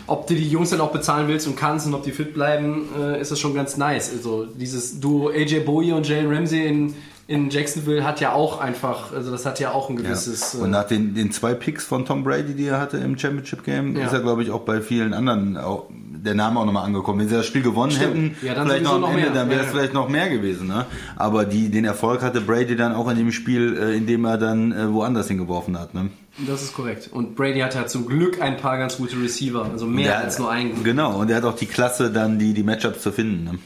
[0.07, 2.87] Ob du die Jungs dann auch bezahlen willst und kannst und ob die fit bleiben,
[2.99, 4.11] äh, ist das schon ganz nice.
[4.13, 6.95] Also dieses Duo AJ Bowie und Jalen Ramsey in,
[7.29, 10.03] in Jacksonville hat ja auch einfach, also das hat ja auch ein Ja.
[10.05, 10.55] gewisses...
[10.55, 13.65] Und äh, nach den, den zwei Picks von Tom Brady, die er hatte im Championship
[13.65, 14.07] Game, Ja.
[14.07, 17.21] ist er, glaube ich, auch bei vielen anderen auch der Name auch nochmal angekommen.
[17.21, 18.15] Wenn sie das Spiel gewonnen Stimmt.
[18.15, 19.31] hätten, Ja, dann vielleicht noch am noch Ende, mehr.
[19.33, 19.77] dann wäre Ja, es ja.
[19.79, 20.69] vielleicht noch mehr gewesen.
[20.69, 20.87] Ne?
[21.17, 24.39] Aber die, den Erfolg hatte Brady dann auch in dem Spiel, äh, in dem er
[24.39, 25.95] dann äh, woanders hingeworfen hat.
[25.95, 26.11] Ne?
[26.47, 27.11] Das ist korrekt.
[27.13, 30.39] Und Brady hat ja zum Glück ein paar ganz gute Receiver, also mehr Der- als
[30.39, 30.83] nur einen.
[30.85, 33.45] Genau, und er hat auch die Klasse, dann die, die Matchups zu finden.
[33.45, 33.59] Ne?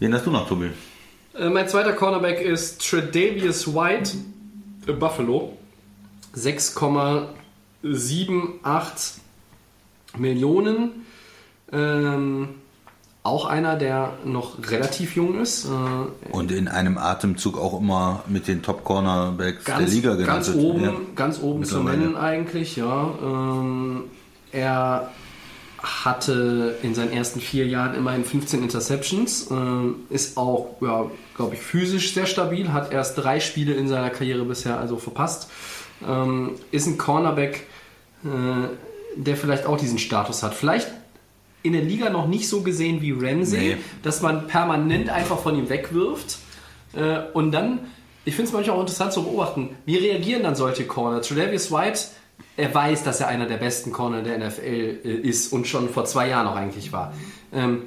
[0.00, 0.70] Wen hast du noch, Tobi?
[1.40, 4.10] Äh, mein zweiter Cornerback ist Tredavious White,
[4.86, 5.56] äh, Buffalo.
[6.36, 9.14] 6,78
[10.18, 11.06] Millionen.
[11.72, 12.48] Ähm,
[13.22, 15.64] auch einer, der noch relativ jung ist.
[15.66, 15.68] Äh,
[16.32, 20.56] Und in einem Atemzug auch immer mit den Top-Cornerbacks der Liga genannt ganz wird.
[20.58, 20.92] oben, Ja.
[21.16, 23.10] ganz oben zu nennen eigentlich, ja.
[23.22, 24.04] Ähm,
[24.52, 25.10] er
[25.82, 31.60] hatte in seinen ersten vier Jahren immerhin 15 Interceptions, ähm, ist auch, ja, glaube ich,
[31.60, 35.50] physisch sehr stabil, hat erst drei Spiele in seiner Karriere bisher also verpasst,
[36.06, 37.66] ähm, ist ein Cornerback,
[38.24, 38.28] äh,
[39.16, 40.54] der vielleicht auch diesen Status hat.
[40.54, 40.88] Vielleicht
[41.62, 43.76] in der Liga noch nicht so gesehen wie Ramsey, Nee.
[44.02, 46.38] dass man permanent einfach von ihm wegwirft.
[46.94, 47.80] Äh, und dann,
[48.24, 51.20] ich finde es manchmal auch interessant zu beobachten, wie reagieren dann solche Corner?
[51.22, 52.00] Tredavious White,
[52.56, 56.04] er weiß, dass er einer der besten Corner der NFL äh, ist und schon vor
[56.04, 57.12] zwei Jahren auch eigentlich war.
[57.52, 57.82] Ähm,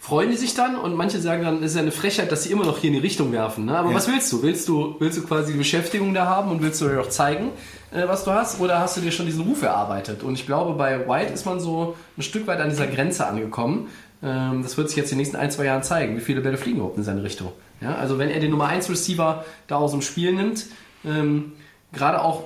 [0.00, 2.52] freuen die sich dann und manche sagen dann, es ist ja eine Frechheit, dass sie
[2.52, 3.64] immer noch hier in die Richtung werfen.
[3.66, 3.76] Ne?
[3.76, 3.96] Aber Ja.
[3.96, 4.42] was willst du?
[4.42, 7.50] Willst du willst du quasi die Beschäftigung da haben und willst du dir auch zeigen,
[7.92, 8.60] äh, was du hast?
[8.60, 10.22] Oder hast du dir schon diesen Ruf erarbeitet?
[10.22, 13.88] Und ich glaube, bei White ist man so ein Stück weit an dieser Grenze angekommen.
[14.22, 16.56] Ähm, das wird sich jetzt in den nächsten ein, zwei Jahren zeigen, wie viele Bälle
[16.58, 17.52] fliegen überhaupt in seine Richtung.
[17.80, 17.96] Ja?
[17.96, 20.66] Also wenn er den Nummer 1 Receiver da aus dem Spiel nimmt,
[21.04, 21.52] ähm,
[21.92, 22.44] gerade auch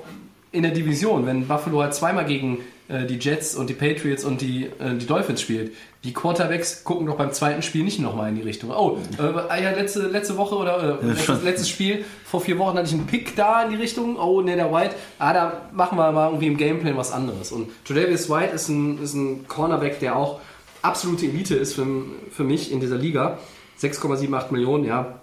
[0.53, 4.41] in der Division, wenn Buffalo halt zweimal gegen äh, die Jets und die Patriots und
[4.41, 5.73] die, äh, die Dolphins spielt,
[6.05, 8.71] die Quarterbacks gucken doch beim zweiten Spiel nicht nochmal in die Richtung.
[8.71, 12.89] Oh, äh, ja, letzte, letzte Woche oder äh, letztes, letztes Spiel, vor vier Wochen hatte
[12.89, 14.17] ich einen Pick da in die Richtung.
[14.17, 14.95] Oh, ne, der White.
[15.19, 17.51] Ah, da machen wir mal irgendwie im Gameplan was anderes.
[17.51, 20.41] Und Tredavious White ist ein, ist ein Cornerback, der auch
[20.83, 21.87] absolute Elite ist für,
[22.31, 23.39] für mich in dieser Liga.
[23.81, 25.21] 6,78 Millionen, ja.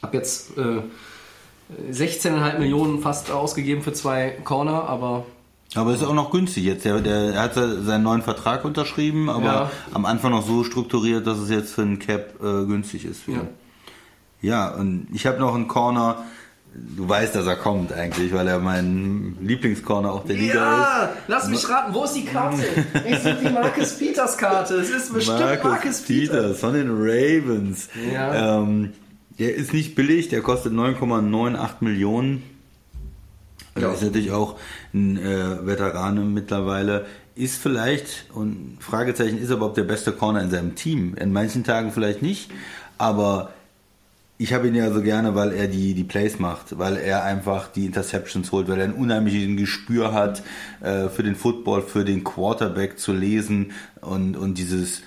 [0.00, 0.82] Hab jetzt äh,
[1.92, 5.24] 16,5 Millionen fast ausgegeben für zwei Corner, aber
[5.74, 6.84] Aber ist auch noch günstig jetzt.
[6.84, 9.70] Der, der er hat seinen neuen Vertrag unterschrieben, aber Ja.
[9.94, 13.22] am Anfang noch so strukturiert, dass es jetzt für einen Cap äh, günstig ist.
[13.26, 13.46] Ja.
[14.42, 16.24] ja, und ich habe noch einen Corner.
[16.74, 21.46] Du weißt, dass er kommt eigentlich, weil er mein Lieblingscorner auch der Liga Ja, lass
[21.48, 22.62] mich raten, wo ist die Karte?
[23.06, 24.76] Ich suche die Marcus Peters Karte.
[24.76, 25.12] Es ist ist.
[25.12, 26.30] bestimmt Marcus, Peters.
[26.30, 27.88] Peters von den Ravens.
[28.10, 28.58] Ja.
[28.62, 28.94] Ähm,
[29.38, 32.42] der ist nicht billig, der kostet 9,98 Millionen.
[33.76, 33.82] Ja.
[33.82, 33.92] Ja.
[33.92, 34.58] Ist natürlich auch
[34.92, 37.06] ein äh, Veteran mittlerweile.
[37.34, 41.14] Ist vielleicht, und Fragezeichen, ist er überhaupt der beste Corner in seinem Team?
[41.14, 42.50] In manchen Tagen vielleicht nicht,
[42.98, 43.52] aber
[44.42, 47.68] ich habe ihn ja so gerne, weil er die, die Plays macht, weil er einfach
[47.68, 50.42] die Interceptions holt, weil er ein unheimliches Gespür hat
[50.80, 55.02] äh, für den Football, für den Quarterback zu lesen und, und dieses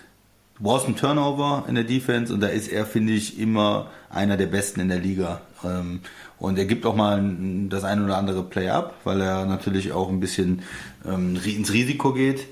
[0.58, 4.38] Du brauchst einen Turnover in der Defense und da ist er, finde ich, immer einer
[4.38, 5.42] der Besten in der Liga.
[5.64, 6.00] Ähm,
[6.38, 7.22] Und er gibt auch mal
[7.70, 10.62] das ein oder andere Play up, weil er natürlich auch ein bisschen
[11.06, 12.48] ähm, ins Risiko geht.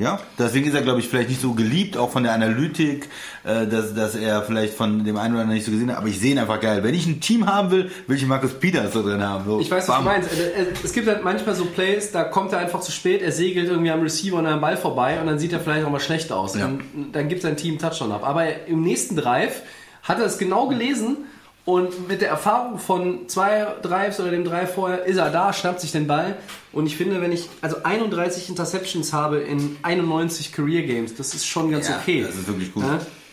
[0.00, 3.08] Ja, deswegen ist er, glaube ich, vielleicht nicht so geliebt, auch von der Analytik,
[3.42, 5.96] äh, dass, dass er vielleicht von dem einen oder anderen nicht so gesehen hat.
[5.98, 6.84] Aber ich sehe ihn einfach geil.
[6.84, 9.44] Wenn ich ein Team haben will, will ich Markus Peters da drin haben.
[9.44, 10.04] So, Ich weiß, was bam.
[10.04, 10.30] du meinst.
[10.32, 13.32] Äh, äh, Es gibt halt manchmal so Plays, da kommt er einfach zu spät, er
[13.32, 15.98] segelt irgendwie am Receiver und am Ball vorbei und dann sieht er vielleicht auch mal
[15.98, 16.54] schlecht aus.
[16.56, 16.66] Ja.
[16.66, 16.82] Und
[17.12, 18.22] dann gibt sein Team Touchdown ab.
[18.24, 19.62] Aber im nächsten Drive
[20.04, 21.16] hat er es genau gelesen
[21.68, 25.82] und mit der Erfahrung von zwei Drives oder dem Drive vorher ist er da, schnappt
[25.82, 26.38] sich den Ball.
[26.72, 31.44] Und ich finde, wenn ich also 31 Interceptions habe in 91 Career Games, das ist
[31.46, 32.22] schon ganz Ja, okay.
[32.22, 32.84] das ist wirklich gut.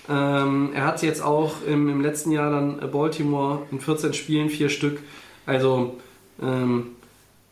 [0.10, 0.44] Ja?
[0.44, 4.68] Ähm, er hat jetzt auch im, im letzten Jahr dann Baltimore in 14 Spielen vier
[4.68, 5.00] Stück.
[5.46, 5.96] Also
[6.42, 6.88] ähm,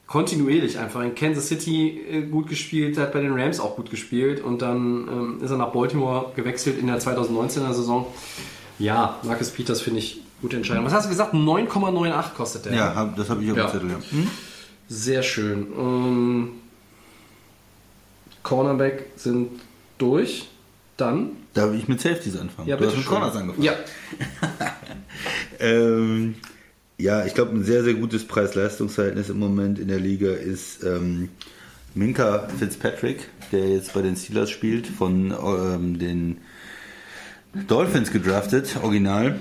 [0.07, 1.01] kontinuierlich einfach.
[1.01, 5.07] In Kansas City äh, gut gespielt, hat bei den Rams auch gut gespielt und dann
[5.07, 8.05] ähm, ist er nach Baltimore gewechselt in der 2019er Saison.
[8.79, 10.85] Ja, Marcus Peters finde ich gute Entscheidung.
[10.85, 11.33] Was hast du gesagt?
[11.33, 12.73] 9,98 kostet der.
[12.75, 13.65] Ja, hab, das habe ich auf Ja.
[13.67, 13.89] dem Zettel.
[13.89, 13.95] Ja.
[14.11, 14.27] Hm?
[14.89, 15.67] Sehr schön.
[15.75, 16.49] Ähm,
[18.43, 19.49] Cornerback sind
[19.97, 20.49] durch.
[20.97, 21.31] Dann.
[21.55, 22.67] Darf ich mit Safeties anfangen?
[22.67, 23.05] du hast mit.
[23.05, 23.63] Corners angefangen.
[23.63, 23.73] Ja.
[25.59, 26.35] Ähm,
[26.97, 31.29] ja, ich glaube, ein sehr, sehr gutes Preis-Leistungs-Verhältnis im Moment in der Liga ist ähm,
[31.95, 36.37] Minka Fitzpatrick, der jetzt bei den Steelers spielt, von ähm, den
[37.67, 39.39] Dolphins gedraftet, original,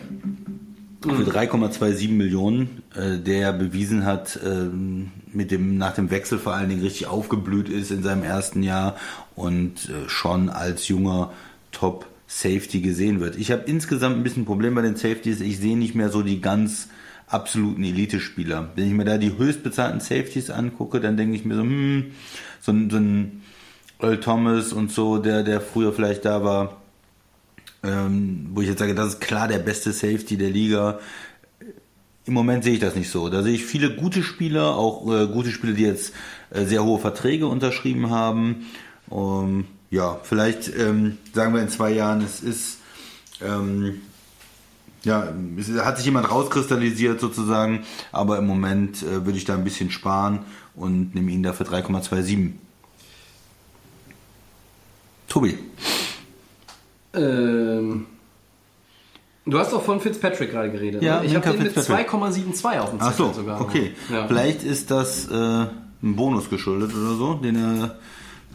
[1.03, 6.69] für 3,27 Millionen, äh, der bewiesen hat, ähm, mit dem, nach dem Wechsel vor allen
[6.69, 8.97] Dingen richtig aufgeblüht ist in seinem ersten Jahr
[9.35, 11.33] und äh, schon als junger
[11.73, 13.37] Top Safety gesehen wird.
[13.37, 15.41] Ich habe insgesamt ein bisschen ein Problem bei den Safeties.
[15.41, 16.89] Ich sehe nicht mehr so die ganz
[17.27, 18.71] absoluten Elite-Spieler.
[18.75, 22.07] Wenn ich mir da die höchstbezahlten Safeties angucke, dann denke ich mir so, hm,
[22.61, 23.43] so, ein- so ein
[24.01, 26.82] Earl Thomas und so, der, der früher vielleicht da war,
[27.83, 31.01] ähm, wo ich jetzt sage, das ist klar der beste Safety der Liga.
[32.25, 33.29] Im Moment sehe ich das nicht so.
[33.29, 36.13] Da sehe ich viele gute Spieler, auch äh, gute Spieler, die jetzt
[36.51, 38.67] äh, sehr hohe Verträge unterschrieben haben.
[39.09, 42.79] Um, ja, vielleicht ähm, sagen wir in zwei Jahren, es ist
[43.43, 44.01] ähm,
[45.05, 49.65] ja, es hat sich jemand rauskristallisiert sozusagen, aber im Moment äh, würde ich da ein
[49.65, 50.41] bisschen sparen
[50.75, 52.53] und nehme ihn dafür 3,27.
[55.29, 55.59] Tobi.
[57.15, 58.07] Ähm,
[59.45, 61.03] du hast doch von Fitzpatrick gerade geredet.
[61.03, 61.27] Ja, ne?
[61.27, 62.11] ich habe den mit Fitzpatrick.
[62.11, 63.61] 2,72 auf dem Ach Zettel so, sogar.
[63.61, 63.93] okay.
[64.11, 64.27] Ja.
[64.27, 67.97] Vielleicht ist das äh, ein Bonus geschuldet oder so, den er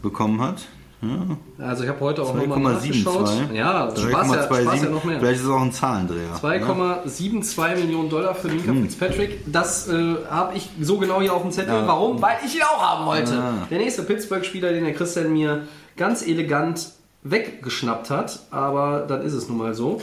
[0.02, 0.66] bekommen hat.
[1.00, 1.64] Ja.
[1.64, 3.28] Also ich habe heute auch nochmal nachgeschaut.
[3.28, 3.52] 2,72.
[3.52, 5.20] Ja, Spaß ja, Spaß ja noch mehr.
[5.20, 6.34] Vielleicht ist es auch ein Zahlendreher.
[6.42, 9.40] 2,72 Millionen Dollar für Minka Fitzpatrick.
[9.46, 11.74] Das äh, habe ich so genau hier auf dem Zettel.
[11.74, 11.86] Ja.
[11.86, 12.20] Warum?
[12.20, 13.40] Weil ich ihn auch haben wollte.
[13.70, 16.90] Der nächste Pittsburgh-Spieler, den der Christian mir ganz elegant
[17.22, 18.40] weggeschnappt hat.
[18.50, 20.00] Aber dann ist es nun mal so.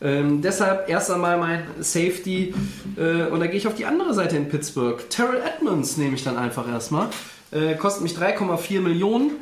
[0.00, 2.54] Ähm, deshalb erst einmal mein Safety.
[2.96, 5.08] Äh, und da gehe ich auf die andere Seite in Pittsburgh.
[5.10, 7.08] Terrell Edmonds nehme ich dann einfach erstmal.
[7.50, 9.32] Äh, kostet mich 3,4 Millionen.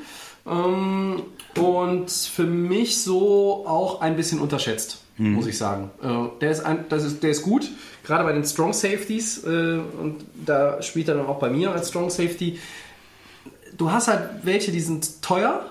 [0.47, 1.23] Ähm,
[1.59, 5.91] und für mich so auch ein bisschen unterschätzt, muss ich sagen.
[6.03, 7.71] Äh, der, ist ein, das ist, der ist gut,
[8.05, 9.45] gerade bei den Strong Safeties.
[9.45, 12.59] Äh, und da spielt er dann auch bei mir als Strong Safety.
[13.77, 15.65] Du hast halt welche, die sind teuer.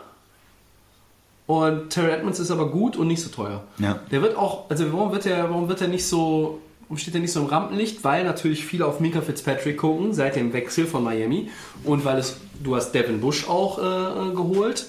[1.47, 3.63] Und Terry Edmonds ist aber gut und nicht so teuer.
[3.77, 3.99] Ja.
[4.11, 7.19] Der wird auch, also warum wird er, warum wird er nicht so, warum steht er
[7.19, 8.03] nicht so im Rampenlicht?
[8.03, 11.49] Weil natürlich viele auf Mika Fitzpatrick gucken seit dem Wechsel von Miami
[11.83, 14.87] und weil es, du hast Devin Bush auch äh, geholt.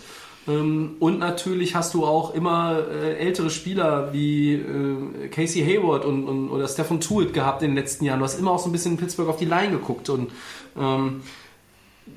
[0.48, 6.24] Ähm, und natürlich hast du auch immer äh, ältere Spieler wie äh, Casey Hayward und,
[6.24, 8.20] und, oder Stephen Tuitt gehabt in den letzten Jahren.
[8.20, 10.30] Du hast immer auch so ein bisschen in Pittsburgh auf die Line geguckt und
[10.78, 11.22] ähm,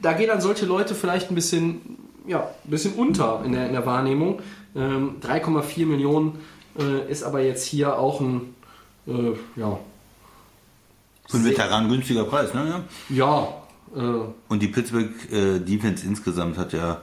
[0.01, 1.97] da gehen dann solche Leute vielleicht ein bisschen,
[2.29, 4.41] ja, ein bisschen unter in der, in der Wahrnehmung.
[4.75, 6.39] Ähm, 3,4 Millionen
[6.79, 8.55] äh, ist aber jetzt hier auch ein,
[9.07, 9.79] äh, ja,
[11.27, 12.85] Für einen Veteran günstiger Preis, ne?
[13.09, 13.15] Ja.
[13.95, 17.01] ja, äh, Und die Pittsburgh äh, Defense insgesamt hat ja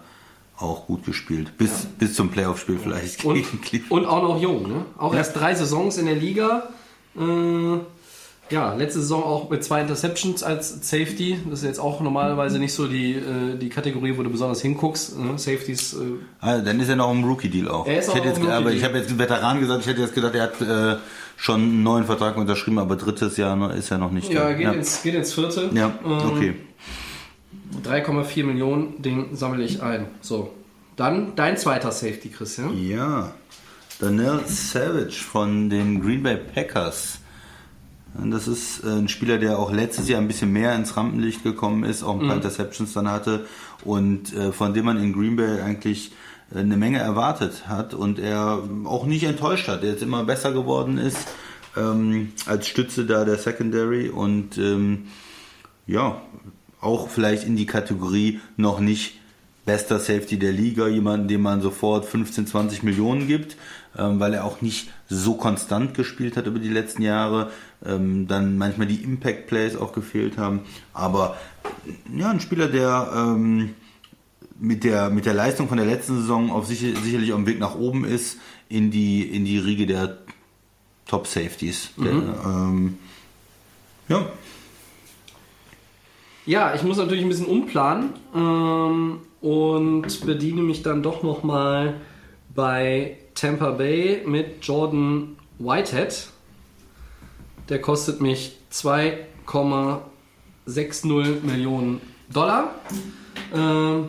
[0.59, 1.59] auch gut gespielt.
[1.59, 3.45] Bis, bis zum Playoff-Spiel vielleicht und,
[3.91, 4.85] und auch noch jung, ne?
[4.97, 6.69] Auch erst drei Saisons in der Liga.
[7.17, 7.79] Äh,
[8.51, 11.39] ja, letzte Saison auch mit zwei Interceptions als Safety.
[11.51, 15.19] Das ist jetzt auch normalerweise nicht so die, äh, die Kategorie, wo du besonders hinguckst.
[15.19, 15.37] Ne?
[15.39, 15.97] Safeties äh,
[16.41, 17.87] Ah, dann ist er noch im Rookie-Deal auch.
[17.87, 18.77] Er ist ich auch hätte jetzt, im aber Rookie-Deal.
[18.77, 21.01] ich habe jetzt Veteran gesagt, ich hätte jetzt gedacht, er hat äh,
[21.37, 24.53] schon einen neuen Vertrag unterschrieben, aber drittes Jahr noch- ist er noch nicht ja, da.
[24.53, 24.73] geht, ja.
[24.73, 25.71] Ins, geht ins vierte.
[25.75, 26.55] ja, Ähm, okay.
[27.85, 30.07] 3,4 Millionen, den sammle ich ein.
[30.21, 30.53] So.
[30.97, 32.79] Dann dein zweiter Safety, Christian.
[32.89, 33.33] Ja,
[34.01, 37.19] Daniel Savage von den Green Bay Packers.
[38.25, 41.85] Das ist äh, ein Spieler, der auch letztes Jahr ein bisschen mehr ins Rampenlicht gekommen
[41.85, 42.27] ist, auch ein Mhm.
[42.29, 43.47] paar Interceptions dann hatte
[43.85, 46.13] und äh, von dem man in Green Bay eigentlich
[46.55, 50.53] äh, eine Menge erwartet hat und er auch nicht enttäuscht hat, der jetzt immer besser
[50.53, 51.19] geworden ist
[51.77, 55.09] ähm, als Stütze da der Secondary und ähm,
[55.87, 56.21] ja,
[56.81, 59.15] auch vielleicht in die Kategorie noch nicht
[59.67, 63.57] bester Safety der Liga, jemanden, dem man sofort 15, 20 Millionen gibt,
[63.99, 67.51] ähm, weil er auch nicht so konstant gespielt hat über die letzten Jahre,
[67.87, 70.61] ähm, dann manchmal die Impact Plays auch gefehlt haben,
[70.93, 71.37] aber
[72.17, 73.75] ja, ein Spieler, der ähm,
[74.59, 77.59] mit der, mit der Leistung von der letzten Saison auf sicher, sicherlich auf dem Weg
[77.59, 80.19] nach oben ist in die, in die Riege der
[81.07, 81.91] Top Safeties.
[81.99, 82.99] Der, ähm,
[84.09, 84.27] ja,
[86.47, 91.95] Ja, ich muss natürlich ein bisschen umplanen ähm, und bediene mich dann doch nochmal
[92.55, 96.29] bei Tampa Bay mit Jordan Whitehead.
[97.69, 102.01] Der kostet mich 2,60 Millionen
[102.33, 102.75] Dollar.
[103.55, 104.09] Ähm,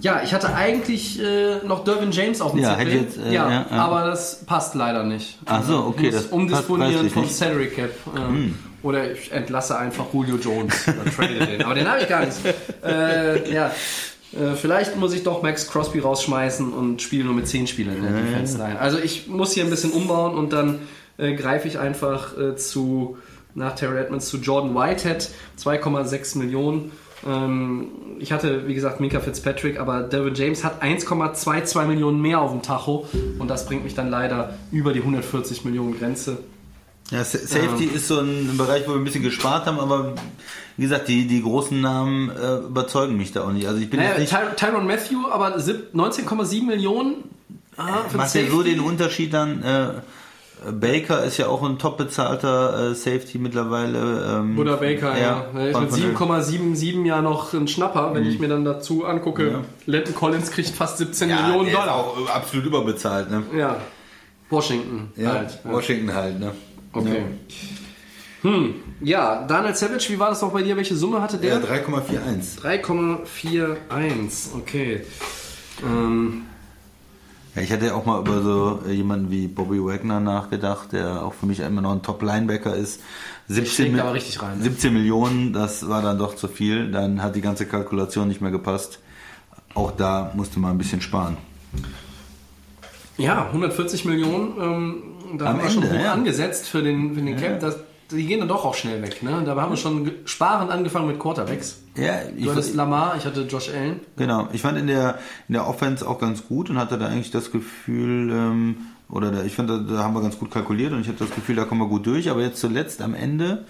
[0.00, 3.02] ja, ich hatte eigentlich äh, noch Dervin James auf dem Ja, Zettel.
[3.02, 5.38] jetzt, äh, ja, ja, aber das passt leider nicht.
[5.46, 7.90] Ach so, okay, das umdisponieren vom Salary Cap.
[8.14, 8.50] Äh,
[8.86, 10.86] Oder ich entlasse einfach Julio Jones.
[10.88, 11.62] Oder trade den.
[11.62, 12.36] Aber den habe ich gar nicht.
[12.84, 13.68] Äh, ja.
[14.32, 18.02] Äh, vielleicht muss ich doch Max Crosby rausschmeißen und spiele nur mit 10 Spielern in
[18.02, 18.78] der Defense Line.
[18.78, 20.80] Also ich muss hier ein bisschen umbauen und dann
[21.18, 23.18] äh, greife ich einfach äh, zu
[23.54, 25.30] nach Terry Edmonds zu Jordan Whitehead,
[25.62, 26.90] 2,6 Millionen.
[27.26, 27.88] Ähm,
[28.18, 32.62] ich hatte, wie gesagt, Mika Fitzpatrick, aber Derwin James hat 1,22 Millionen mehr auf dem
[32.62, 33.06] Tacho
[33.38, 36.38] und das bringt mich dann leider über die 140 Millionen Grenze.
[37.10, 40.14] Ja, Sa- Safety ist so ein Bereich, wo wir ein bisschen gespart haben, aber
[40.76, 43.68] wie gesagt, die, die großen Namen äh, überzeugen mich da auch nicht.
[43.68, 47.16] Also ich bin Naja, nicht, Ty Tyron Matthew, aber sieb- 19,7 Millionen.
[47.76, 48.50] Ah, für macht Safety.
[48.50, 49.88] so den Unterschied dann, äh,
[50.72, 54.36] Baker ist ja auch ein top bezahlter äh, Safety mittlerweile.
[54.38, 55.46] Ähm, Buddha Baker, ja.
[55.54, 55.72] ja.
[55.72, 59.50] von- Mit von der- 7,77 ja noch ein Schnapper, wenn ich mir dann dazu angucke.
[59.50, 59.60] Ja.
[59.86, 61.94] Lenton Collins kriegt fast 17 ja, Millionen Dollar.
[61.94, 63.42] auch absolut überbezahlt, ne?
[63.56, 63.76] Ja.
[64.50, 65.58] Washington Ja, halt.
[65.64, 65.72] Ja.
[65.72, 66.52] Washington halt, ne?
[66.92, 67.22] Okay.
[68.42, 68.74] Hm.
[69.00, 70.76] Ja, Daniel Savage, wie war das noch bei dir?
[70.76, 71.68] Welche Summe hatte Ja, der?
[71.68, 72.60] 3,41.
[72.60, 74.54] 3,41.
[74.56, 75.02] Okay.
[75.82, 76.42] Ähm,
[77.54, 81.34] Ja, ich hatte auch mal über so äh, jemanden wie Bobby Wagner nachgedacht, der auch
[81.34, 83.00] für mich immer noch ein Top-Linebacker ist.
[83.48, 84.64] 17, schlägt Mi- aber richtig rein, ne?
[84.64, 86.90] 17 Millionen, das war dann doch zu viel.
[86.90, 88.98] Dann hat die ganze Kalkulation nicht mehr gepasst.
[89.74, 91.36] Auch da musste man ein bisschen sparen.
[93.16, 94.52] ja, 140 Millionen.
[94.60, 96.12] Ähm, da Am haben wir schon hoch ja.
[96.12, 97.60] angesetzt für den, für den Camp.
[97.60, 97.76] Das,
[98.10, 99.22] die gehen dann doch auch schnell weg.
[99.22, 99.42] Ne?
[99.44, 101.80] Da haben wir schon sparend angefangen mit Quarterbacks.
[101.96, 104.00] Ja, ich, Du hattest Lamar, ich hatte Josh Allen.
[104.16, 104.48] genau.
[104.52, 105.18] Ich fand in der,
[105.48, 108.76] in der Offense auch ganz gut und hatte da eigentlich das Gefühl, ähm,
[109.08, 111.34] oder da, ich fand, da, da haben wir ganz gut kalkuliert und ich hatte das
[111.34, 112.30] Gefühl, da kommen wir gut durch.
[112.30, 113.64] Aber jetzt zuletzt am Ende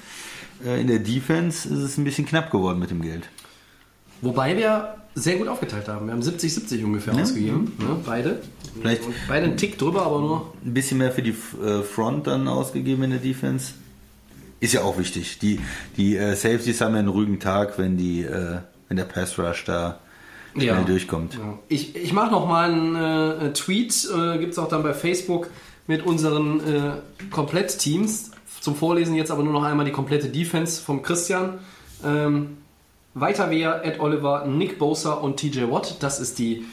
[0.65, 3.29] äh, in der Defense ist es ein bisschen knapp geworden mit dem Geld.
[4.23, 6.07] Wobei wir sehr gut aufgeteilt haben.
[6.07, 7.73] Wir haben 70-70 ungefähr ausgegeben.
[7.79, 7.97] Ne?
[8.07, 8.41] Beide.
[8.81, 10.53] Vielleicht- Und beide einen Tick drüber, aber nur.
[10.65, 13.75] ein bisschen mehr für die äh, Front dann ausgegeben in der Defense.
[14.61, 15.39] Ist ja auch wichtig.
[15.41, 15.61] Die,
[15.97, 19.65] die äh, Safeties haben ja einen ruhigen Tag, wenn die, äh, wenn der Pass Rush
[19.65, 19.99] da
[20.55, 20.83] schnell Ja.
[20.83, 21.35] durchkommt.
[21.35, 21.59] Ja.
[21.69, 22.97] Ich, ich mache noch mal einen
[23.49, 25.51] äh, Tweet, äh, gibt es auch dann bei Facebook
[25.87, 26.93] mit unseren äh,
[27.31, 28.31] Komplettteams.
[28.61, 31.59] Zum Vorlesen jetzt aber nur noch einmal die komplette Defense vom Christian.
[32.03, 32.57] Ähm,
[33.13, 35.97] weiter wer, Ed Oliver, Nick Bosa und TJ Watt.
[36.01, 36.65] Das ist die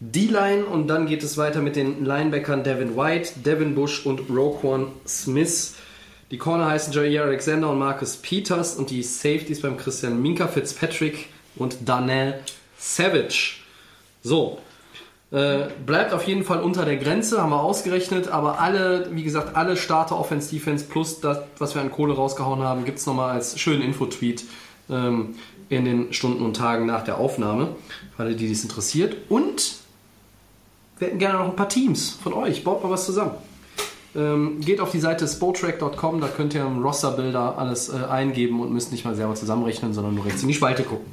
[0.00, 4.86] D-Line und dann geht es weiter mit den Linebackern Devin White, Devin Bush und Roquan
[5.06, 5.74] Smith.
[6.30, 11.28] Die Corner heißen Jair Alexander und Marcus Peters und die Safeties beim Christian Minka Fitzpatrick
[11.56, 12.40] und Darnell
[12.78, 13.56] Savage.
[14.22, 14.58] So,
[15.32, 19.56] äh, bleibt auf jeden Fall unter der Grenze, haben wir ausgerechnet, aber alle, wie gesagt,
[19.56, 23.32] alle Starter Offense, Defense plus das, was wir an Kohle rausgehauen haben, gibt es nochmal
[23.32, 24.44] als schönen Infotweet
[24.88, 25.34] ähm,
[25.68, 27.74] in den Stunden und Tagen nach der Aufnahme,
[28.14, 29.16] für alle, die dies interessiert.
[29.28, 29.78] Und
[30.98, 32.62] wir hätten gerne noch ein paar Teams von euch.
[32.62, 33.32] Baut mal was zusammen.
[34.16, 38.72] Ähm, geht auf die Seite spotrack.com, da könnt ihr im Roster-Builder alles äh, eingeben und
[38.72, 41.06] müsst nicht mal selber zusammenrechnen, sondern nur rechts in die Spalte gucken.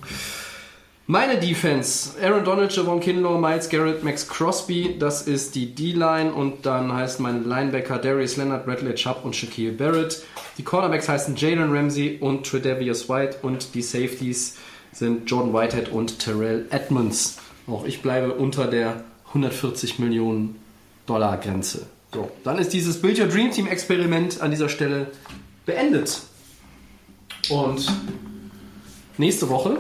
[1.10, 6.66] Meine Defense, Aaron Donald, Javon Kinlaw, Miles Garrett, Max Crosby, das ist die D-Line und
[6.66, 10.22] dann heißt mein Linebacker Darius Leonard, Bradley Chubb und Shaquille Barrett.
[10.58, 14.58] Die Cornerbacks heißen Jalen Ramsey und Tredavious White und die Safeties
[14.92, 17.38] sind Jordan Whitehead und Terrell Edmonds.
[17.68, 20.56] Auch ich bleibe unter der 140 Millionen
[21.06, 21.86] Dollar Grenze.
[22.14, 25.12] So, dann ist dieses Build Your Dream Team Experiment an dieser Stelle
[25.66, 26.22] beendet.
[27.50, 27.92] Und
[29.18, 29.78] nächste Woche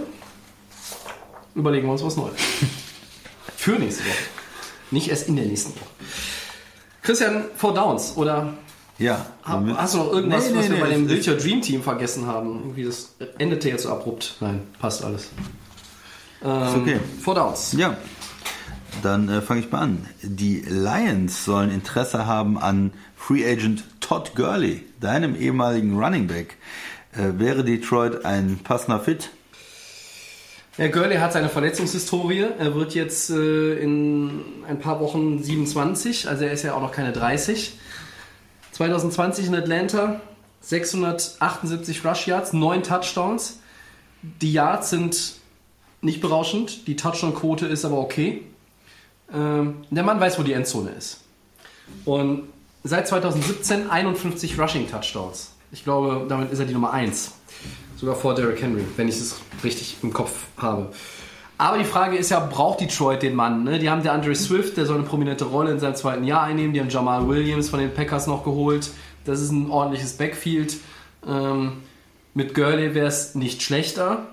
[1.55, 2.35] überlegen wir uns was Neues.
[3.55, 4.17] Für nächste Woche.
[4.91, 5.89] Nicht erst in der nächsten Woche.
[7.01, 8.53] Christian, Four Downs, oder
[8.99, 9.25] Ja.
[9.43, 11.35] ha- womit- hast du noch irgendwas, Nee, nee, was wir nee, bei dem Build Your
[11.35, 12.59] Dream Team vergessen haben?
[12.59, 14.35] Irgendwie das endete jetzt so abrupt.
[14.41, 15.29] Nein, passt alles.
[16.43, 16.99] Ähm, Ist okay.
[17.21, 17.73] Four Downs.
[17.73, 17.97] Ja,
[19.03, 20.07] dann äh, fange ich mal an.
[20.21, 26.57] Die Lions sollen Interesse haben an Free Agent Todd Gurley, deinem ehemaligen Running Back.
[27.13, 29.29] Äh, wäre Detroit ein passender Fit?
[30.77, 32.45] Ja, Gurley hat seine Verletzungshistorie.
[32.59, 36.91] Er wird jetzt äh, in ein paar Wochen 27, also er ist ja auch noch
[36.91, 37.77] keine 30.
[38.73, 40.21] 2020 in Atlanta
[40.61, 43.59] 678 Rush Yards, 9 Touchdowns.
[44.21, 45.35] Die Yards sind
[46.01, 48.43] nicht berauschend, die Touchdown-Quote ist aber okay.
[49.33, 51.21] Ähm, der Mann weiß, wo die Endzone ist.
[52.05, 52.43] Und
[52.83, 55.53] seit 2017 51 Rushing Touchdowns.
[55.71, 57.31] Ich glaube, damit ist er die Nummer 1.
[57.97, 60.91] Sogar vor Derrick Henry, wenn ich es richtig im Kopf habe.
[61.57, 63.63] Aber die Frage ist ja, braucht Detroit den Mann?
[63.63, 63.79] Ne?
[63.79, 66.73] Die haben der Andre Swift, der soll eine prominente Rolle in seinem zweiten Jahr einnehmen.
[66.73, 68.91] Die haben Jamal Williams von den Packers noch geholt.
[69.25, 70.77] Das ist ein ordentliches Backfield.
[71.27, 71.73] Ähm,
[72.35, 74.27] mit Gurley wäre es nicht schlechter.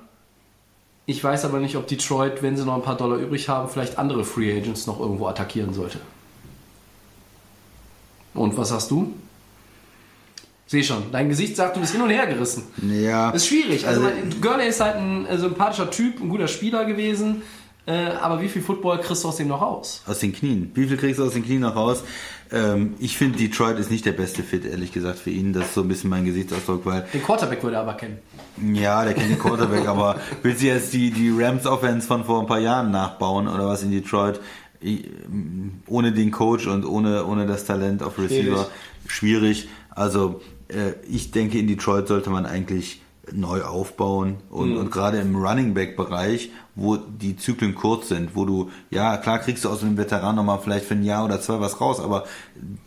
[1.06, 3.98] Ich weiß aber nicht, ob Detroit, wenn sie noch ein paar Dollar übrig haben, vielleicht
[3.98, 5.98] andere Free Agents noch irgendwo attackieren sollte.
[8.32, 9.12] Und was hast du?
[10.66, 12.64] Sehe schon, dein Gesicht sagt, du bist hin und her gerissen.
[12.82, 13.30] Ja.
[13.30, 13.86] Ist schwierig.
[13.86, 17.42] Also, Also- Gurley ist halt ein äh, sympathischer Typ, ein guter Spieler gewesen.
[17.86, 20.02] Äh, aber wie viel Football kriegst du aus dem noch raus?
[20.06, 20.70] Aus den Knien.
[20.74, 22.02] Wie viel kriegst du aus den Knien noch raus?
[22.52, 25.52] Ähm, ich finde, Detroit ist nicht der beste Fit, ehrlich gesagt, für ihn.
[25.52, 28.18] Das ist so ein bisschen mein Gesichtsausdruck, weil Den Quarterback würde er aber kennen.
[28.74, 32.46] Ja, der kennt den Quarterback, aber willst du jetzt die, die Rams-Offense von vor ein
[32.46, 34.40] paar Jahren nachbauen oder was in Detroit?
[34.80, 35.08] Ich,
[35.86, 38.68] ohne den Coach und ohne, ohne das Talent auf Receiver
[39.06, 39.68] schwierig.
[39.90, 43.00] Also äh, ich denke, in Detroit sollte man eigentlich
[43.32, 48.44] neu aufbauen und, und gerade im Running Back Bereich, wo die Zyklen kurz sind, wo
[48.44, 51.60] du, ja klar kriegst du aus einem Veteran nochmal vielleicht für ein Jahr oder zwei
[51.60, 52.24] was raus, aber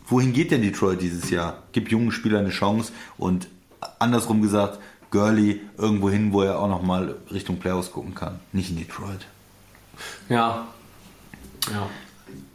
[0.06, 1.62] wohin geht denn Detroit dieses Jahr?
[1.72, 3.48] Gib jungen Spielern eine Chance und
[3.98, 4.78] andersrum gesagt,
[5.10, 9.26] Gurley irgendwo hin, wo er auch nochmal Richtung Playoffs gucken kann, nicht in Detroit.
[10.28, 10.68] Ja.
[11.72, 11.88] Ja.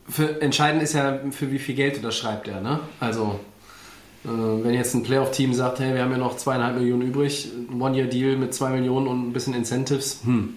[0.07, 2.81] Für, entscheidend ist ja, für wie viel Geld unterschreibt er, ne?
[2.99, 3.39] Also,
[4.24, 8.38] wenn jetzt ein Playoff-Team sagt, hey, wir haben ja noch zweieinhalb Millionen übrig, ein One-Year-Deal
[8.38, 10.55] mit zwei Millionen und ein bisschen Incentives, hm,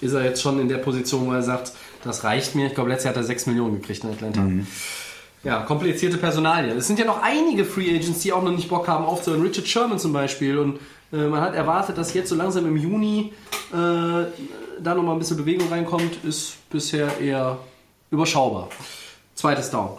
[0.00, 2.66] ist er jetzt schon in der Position, wo er sagt, das reicht mir.
[2.66, 4.46] Ich glaube, letztes Jahr hat er sechs Millionen gekriegt in Atlanta.
[5.44, 6.76] Ja, komplizierte Personalien.
[6.78, 9.42] Es sind ja noch einige Free Agents, die auch noch nicht Bock haben aufzuhören.
[9.42, 10.58] Richard Sherman zum Beispiel.
[10.58, 10.78] Und
[11.12, 13.32] äh, man hat erwartet, dass jetzt so langsam im Juni
[13.70, 16.24] äh, da nochmal ein bisschen Bewegung reinkommt.
[16.24, 17.58] Ist bisher eher
[18.10, 18.70] überschaubar.
[19.34, 19.98] Zweites Down.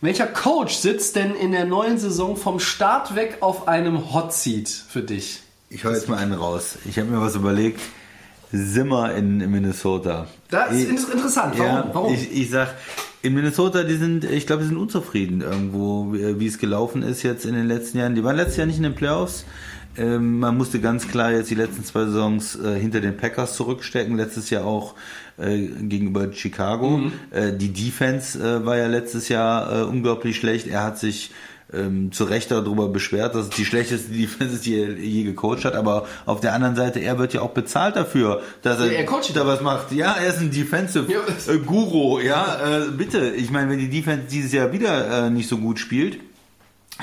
[0.00, 4.68] Welcher Coach sitzt denn in der neuen Saison vom Start weg auf einem Hot Seat
[4.68, 5.42] für dich?
[5.68, 6.76] Ich hau jetzt mal einen raus.
[6.88, 7.80] Ich habe mir was überlegt.
[8.52, 10.26] Simmer in Minnesota.
[10.48, 11.54] Das ist Ich- inter- interessant.
[11.58, 11.66] Warum?
[11.74, 12.14] Ja, Warum?
[12.14, 12.74] Ich, ich sag,
[13.22, 17.22] in Minnesota, die sind, ich glaube, die sind unzufrieden irgendwo, wie, wie es gelaufen ist
[17.22, 18.14] jetzt in den letzten Jahren.
[18.14, 19.44] Die waren letztes Jahr nicht in den Playoffs.
[19.96, 24.16] Ähm, man musste ganz klar jetzt die letzten zwei Saisons äh, hinter den Packers zurückstecken.
[24.16, 24.94] Letztes Jahr auch
[25.38, 26.98] äh, gegenüber Chicago.
[26.98, 27.12] Mhm.
[27.30, 30.66] Äh, die Defense war ja letztes Jahr unglaublich schlecht.
[30.66, 31.32] Er hat sich
[31.72, 35.64] ähm, zu Recht darüber beschwert, dass es die schlechteste Defense ist, die er je gecoacht
[35.64, 35.74] hat.
[35.74, 39.06] Aber auf der anderen Seite, er wird ja auch bezahlt dafür, dass er, Ja, er
[39.06, 39.92] coacht da was macht.
[39.92, 41.56] Ja, er ist ein Defensive Ja.
[41.56, 42.20] Guru.
[42.20, 43.30] Ja, äh, bitte.
[43.30, 46.18] Ich meine, wenn die Defense dieses Jahr wieder äh, nicht so gut spielt,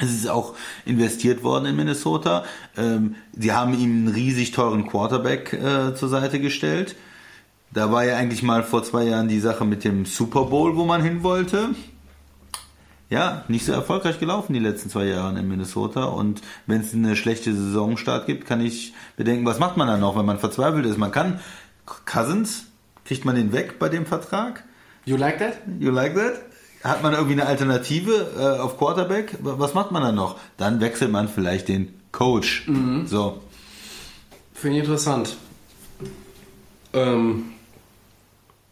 [0.01, 2.43] es ist auch investiert worden in Minnesota.
[2.77, 6.95] Ähm, sie haben ihm einen riesig teuren Quarterback äh, zur Seite gestellt.
[7.71, 10.85] Da war ja eigentlich mal vor zwei Jahren die Sache mit dem Super Bowl, wo
[10.85, 11.69] man hin wollte.
[13.09, 16.05] Ja, nicht so erfolgreich gelaufen die letzten zwei Jahre in Minnesota.
[16.05, 20.17] Und wenn es eine schlechte Saisonstart gibt, kann ich bedenken, was macht man dann noch,
[20.17, 20.97] wenn man verzweifelt ist?
[20.97, 21.39] Man kann
[22.05, 22.65] Cousins,
[23.05, 24.63] kriegt man den weg bei dem Vertrag?
[25.05, 25.59] You like that?
[25.79, 26.41] You like that?
[26.83, 29.35] Hat man irgendwie eine Alternative äh, auf Quarterback?
[29.41, 30.35] Was macht man dann noch?
[30.57, 32.67] Dann wechselt man vielleicht den Coach.
[33.05, 33.41] So.
[34.53, 35.35] Finde ich interessant.
[36.93, 37.51] Ähm,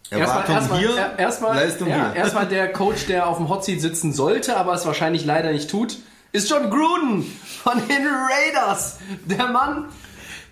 [0.10, 2.16] Erwartung erstmal, hier, erstmal, erstmal, Leistung ja, hier.
[2.16, 5.70] erstmal der Coach, der auf dem Hot Seat sitzen sollte, aber es wahrscheinlich leider nicht
[5.70, 5.98] tut,
[6.32, 7.24] ist John Gruden
[7.64, 9.00] von den Raiders.
[9.26, 9.86] Der Mann,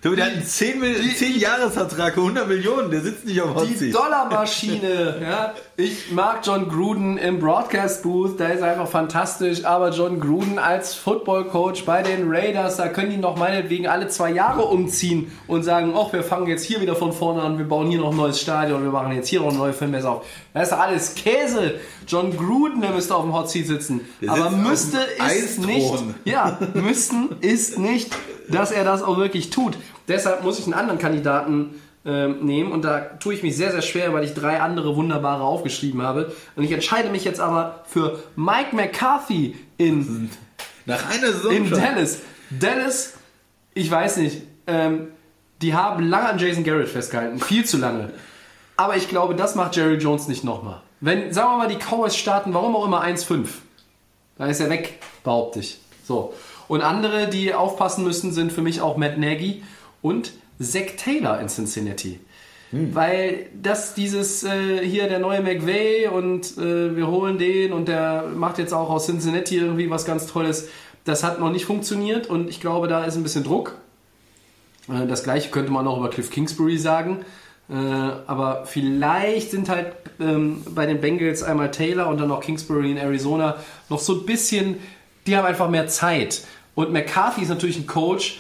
[0.02, 3.56] Du, der hat einen 10, Mil- 10 Jahresvertrag für 100 Millionen, der sitzt nicht auf
[3.56, 3.96] Hot die Seat.
[3.96, 5.20] Dollarmaschine.
[5.22, 10.60] ja, ich mag John Gruden im Broadcast Booth, der ist einfach fantastisch, aber John Gruden
[10.60, 15.32] als Football Coach bei den Raiders, da können die noch meinetwegen alle zwei Jahre umziehen
[15.48, 18.12] und sagen, ach, wir fangen jetzt hier wieder von vorne an, wir bauen hier noch
[18.12, 20.26] ein neues Stadion, wir machen jetzt hier noch neue Fanbase auf.
[20.54, 21.76] Das ist alles Käse.
[22.08, 24.02] John Gruden, der müsste auf dem Hot Seat sitzen.
[24.22, 25.00] Der aber müsste
[25.40, 25.94] ist nicht.
[26.26, 28.16] Ja, müssten ist nicht,
[28.48, 29.78] dass er das auch wirklich tut.
[30.08, 33.82] Deshalb muss ich einen anderen Kandidaten ähm, nehmen und da tue ich mich sehr, sehr
[33.82, 36.34] schwer, weil ich drei andere wunderbare aufgeschrieben habe.
[36.56, 40.30] Und ich entscheide mich jetzt aber für Mike McCarthy in,
[40.86, 41.70] Nach einer Saison in.
[41.70, 42.20] Dallas.
[42.50, 43.14] Dallas,
[43.74, 45.08] ich weiß nicht, ähm,
[45.62, 48.12] die haben lange an Jason Garrett festgehalten, viel zu lange.
[48.76, 50.82] Aber ich glaube, das macht Jerry Jones nicht nochmal.
[51.00, 53.48] Wenn, sagen wir mal, die Cowboys starten, warum auch immer 1-5,
[54.38, 55.80] dann ist er weg, behaupte ich.
[56.06, 56.34] So.
[56.68, 59.64] Und andere, die aufpassen müssen, sind für mich auch Matt Nagy
[60.02, 60.32] und
[60.64, 62.20] Zach Taylor in Cincinnati.
[62.76, 68.24] Weil das dieses äh, hier der neue McVay und äh, wir holen den und der
[68.36, 70.70] macht jetzt auch aus Cincinnati irgendwie was ganz Tolles.
[71.06, 73.76] Das hat noch nicht funktioniert und ich glaube, da ist ein bisschen Druck.
[74.90, 77.24] Äh, Das gleiche könnte man auch über Cliff Kingsbury sagen.
[77.70, 82.90] Äh, Aber vielleicht sind halt ähm, bei den Bengals einmal Taylor und dann noch Kingsbury
[82.90, 83.58] in Arizona
[83.90, 84.80] noch so ein bisschen,
[85.28, 86.42] die haben einfach mehr Zeit.
[86.74, 88.40] Und McCarthy ist natürlich ein Coach,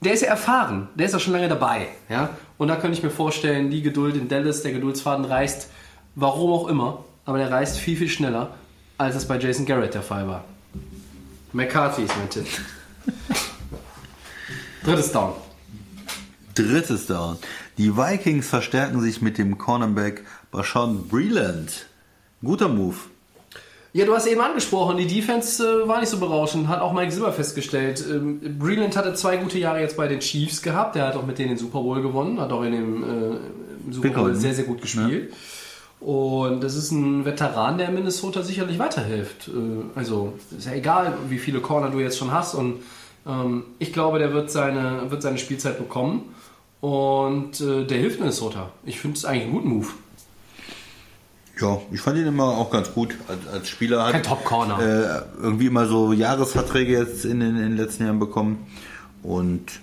[0.00, 1.88] der ist ja erfahren, der ist ja schon lange dabei.
[2.08, 2.30] Ja?
[2.58, 5.68] Und da könnte ich mir vorstellen, die Geduld in Dallas, der Geduldsfaden reißt,
[6.14, 8.54] warum auch immer, aber der reißt viel, viel schneller,
[8.98, 10.44] als es bei Jason Garrett der Fall war.
[11.52, 12.46] McCarthy ist mein Tipp.
[14.84, 15.32] Drittes Down.
[16.54, 17.38] Drittes Down.
[17.76, 21.86] Die Vikings verstärken sich mit dem Cornerback Bashawn Breland.
[22.42, 22.96] Guter Move.
[23.92, 27.10] Ja, du hast eben angesprochen, die Defense äh, war nicht so berauschend, hat auch Mike
[27.10, 28.04] Zimmer festgestellt.
[28.08, 31.38] Ähm, Breland hatte zwei gute Jahre jetzt bei den Chiefs gehabt, der hat auch mit
[31.38, 33.36] denen den Super Bowl gewonnen, hat auch in dem äh,
[33.86, 35.32] im Super Bowl sehr, sehr gut gespielt.
[36.00, 39.48] Und das ist ein Veteran, der Minnesota sicherlich weiterhilft.
[39.48, 42.54] Äh, also ist ja egal, wie viele Corner du jetzt schon hast.
[42.54, 42.82] Und
[43.26, 46.34] ähm, ich glaube, der wird seine, wird seine Spielzeit bekommen.
[46.80, 48.70] Und äh, der hilft Minnesota.
[48.86, 49.88] Ich finde es eigentlich einen guten Move.
[51.60, 54.04] Ja, ich fand ihn immer auch ganz gut als, als Spieler.
[54.04, 54.78] Hat, Kein Top-Corner.
[54.80, 58.66] Äh, irgendwie immer so Jahresverträge jetzt in den, in den letzten Jahren bekommen.
[59.22, 59.80] Und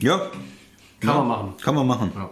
[0.00, 0.30] Ja.
[1.00, 1.54] Kann man machen.
[1.62, 2.12] Kann man machen.
[2.14, 2.30] Ja.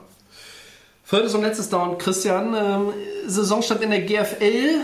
[1.05, 2.55] Viertes und letztes Down, Christian.
[2.55, 2.93] Ähm,
[3.27, 4.81] Saisonstand in der GFL.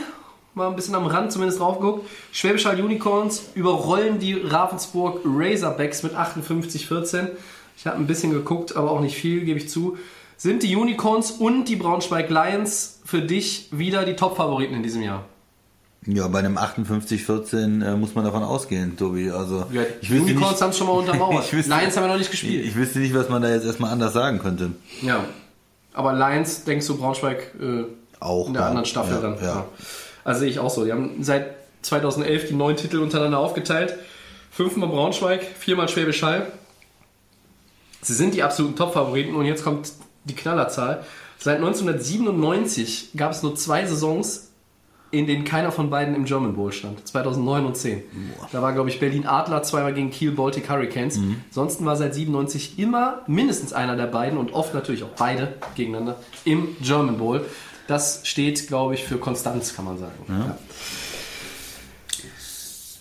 [0.55, 2.09] Mal ein bisschen am Rand zumindest drauf geguckt.
[2.33, 7.29] Schwäbisch Hall Unicorns überrollen die Ravensburg Razorbacks mit 58-14.
[7.77, 9.97] Ich habe ein bisschen geguckt, aber auch nicht viel, gebe ich zu.
[10.37, 15.25] Sind die Unicorns und die Braunschweig Lions für dich wieder die Top-Favoriten in diesem Jahr?
[16.07, 19.31] Ja, bei einem 58-14 äh, muss man davon ausgehen, Tobi.
[19.31, 21.45] Also Ja, ich Unicorns nicht- haben es schon mal untermauert.
[21.45, 22.65] ich wüsste, Lions haben ja noch nicht gespielt.
[22.65, 24.71] Ich wüsste nicht, was man da jetzt erstmal anders sagen könnte.
[25.03, 25.25] Ja.
[25.93, 27.85] Aber Lions, denkst du, Braunschweig äh,
[28.21, 28.69] Auch, in der ja.
[28.69, 29.43] anderen Staffel Ja, dann?
[29.43, 29.65] ja.
[30.25, 30.85] Also sehe ich auch so.
[30.85, 31.49] Die haben seit
[31.83, 33.95] 2011 die neun Titel untereinander aufgeteilt.
[34.53, 36.47] Fünfmal Braunschweig, viermal Schwäbisch Hall.
[38.03, 39.93] Sie sind die absoluten Top-Favoriten und jetzt kommt
[40.25, 41.05] die Knallerzahl.
[41.43, 44.51] Seit 1997 gab es nur zwei Saisons,
[45.11, 47.09] in denen keiner von beiden im German Bowl stand.
[47.09, 48.03] 2009 und 10.
[48.53, 51.19] Da war, glaube ich, Berlin Adler zweimal gegen Kiel Baltic Hurricanes.
[51.49, 56.17] Ansonsten war seit 97 immer mindestens einer der beiden und oft natürlich auch beide gegeneinander
[56.45, 57.45] im German Bowl.
[57.87, 60.13] Das steht, glaube ich, für Konstanz, kann man sagen.
[60.29, 60.59] Ja.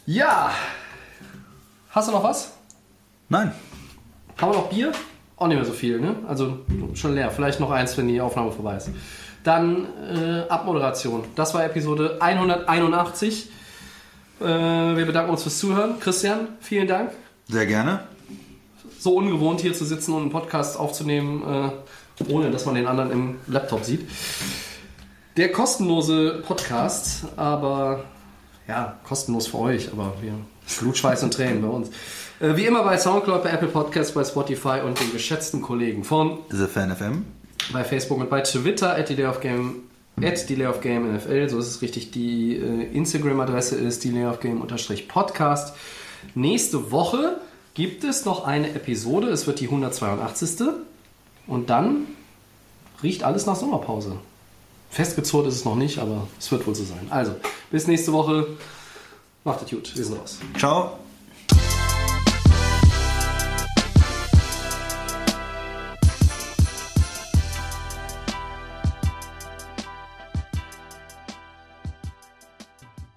[0.06, 0.52] ja.
[1.92, 2.54] Hast du noch was?
[3.28, 3.52] Nein.
[4.38, 4.94] Haben wir noch Bier?
[5.40, 6.18] Auch nicht mehr so viel, ne?
[6.28, 6.60] Also
[6.96, 7.32] schon leer.
[7.32, 8.90] Vielleicht noch eins, wenn die Aufnahme vorbei ist.
[9.44, 11.24] Dann äh, Abmoderation.
[11.36, 13.50] Das war Episode 181.
[14.42, 16.00] Äh, wir bedanken uns fürs Zuhören.
[16.02, 17.12] Christian, vielen Dank.
[17.48, 18.02] Sehr gerne.
[19.00, 21.72] So ungewohnt hier zu sitzen und einen Podcast aufzunehmen,
[22.20, 24.10] äh, ohne dass man den anderen im Laptop sieht.
[25.38, 28.04] Der kostenlose Podcast, aber
[28.68, 30.34] ja, kostenlos für euch, aber wir
[30.80, 31.90] Blut, Schweiß und Tränen bei uns.
[32.40, 36.40] Äh, wie immer bei Soundcloud, bei Apple Podcasts, bei Spotify und den geschätzten Kollegen von
[36.50, 37.26] The Fan FM.
[37.74, 39.84] bei Facebook und bei Twitter at Delay of Game
[40.22, 42.12] at Delay of Game NFL, so ist es richtig.
[42.12, 44.62] Die äh, Instagram-Adresse ist Delay of Game
[45.08, 45.76] Podcast.
[46.36, 47.40] Nächste Woche
[47.74, 49.30] gibt es noch eine Episode.
[49.30, 50.68] Es wird die 182.
[51.48, 52.08] Und dann
[53.02, 54.18] riecht alles nach Sommerpause.
[54.90, 57.08] Festgezurrt ist es noch nicht, aber es wird wohl so sein.
[57.10, 57.36] Also,
[57.72, 58.48] bis nächste Woche.
[59.46, 59.96] Macht es gut.
[59.96, 60.40] Wir sind raus.
[60.58, 61.00] Ciao.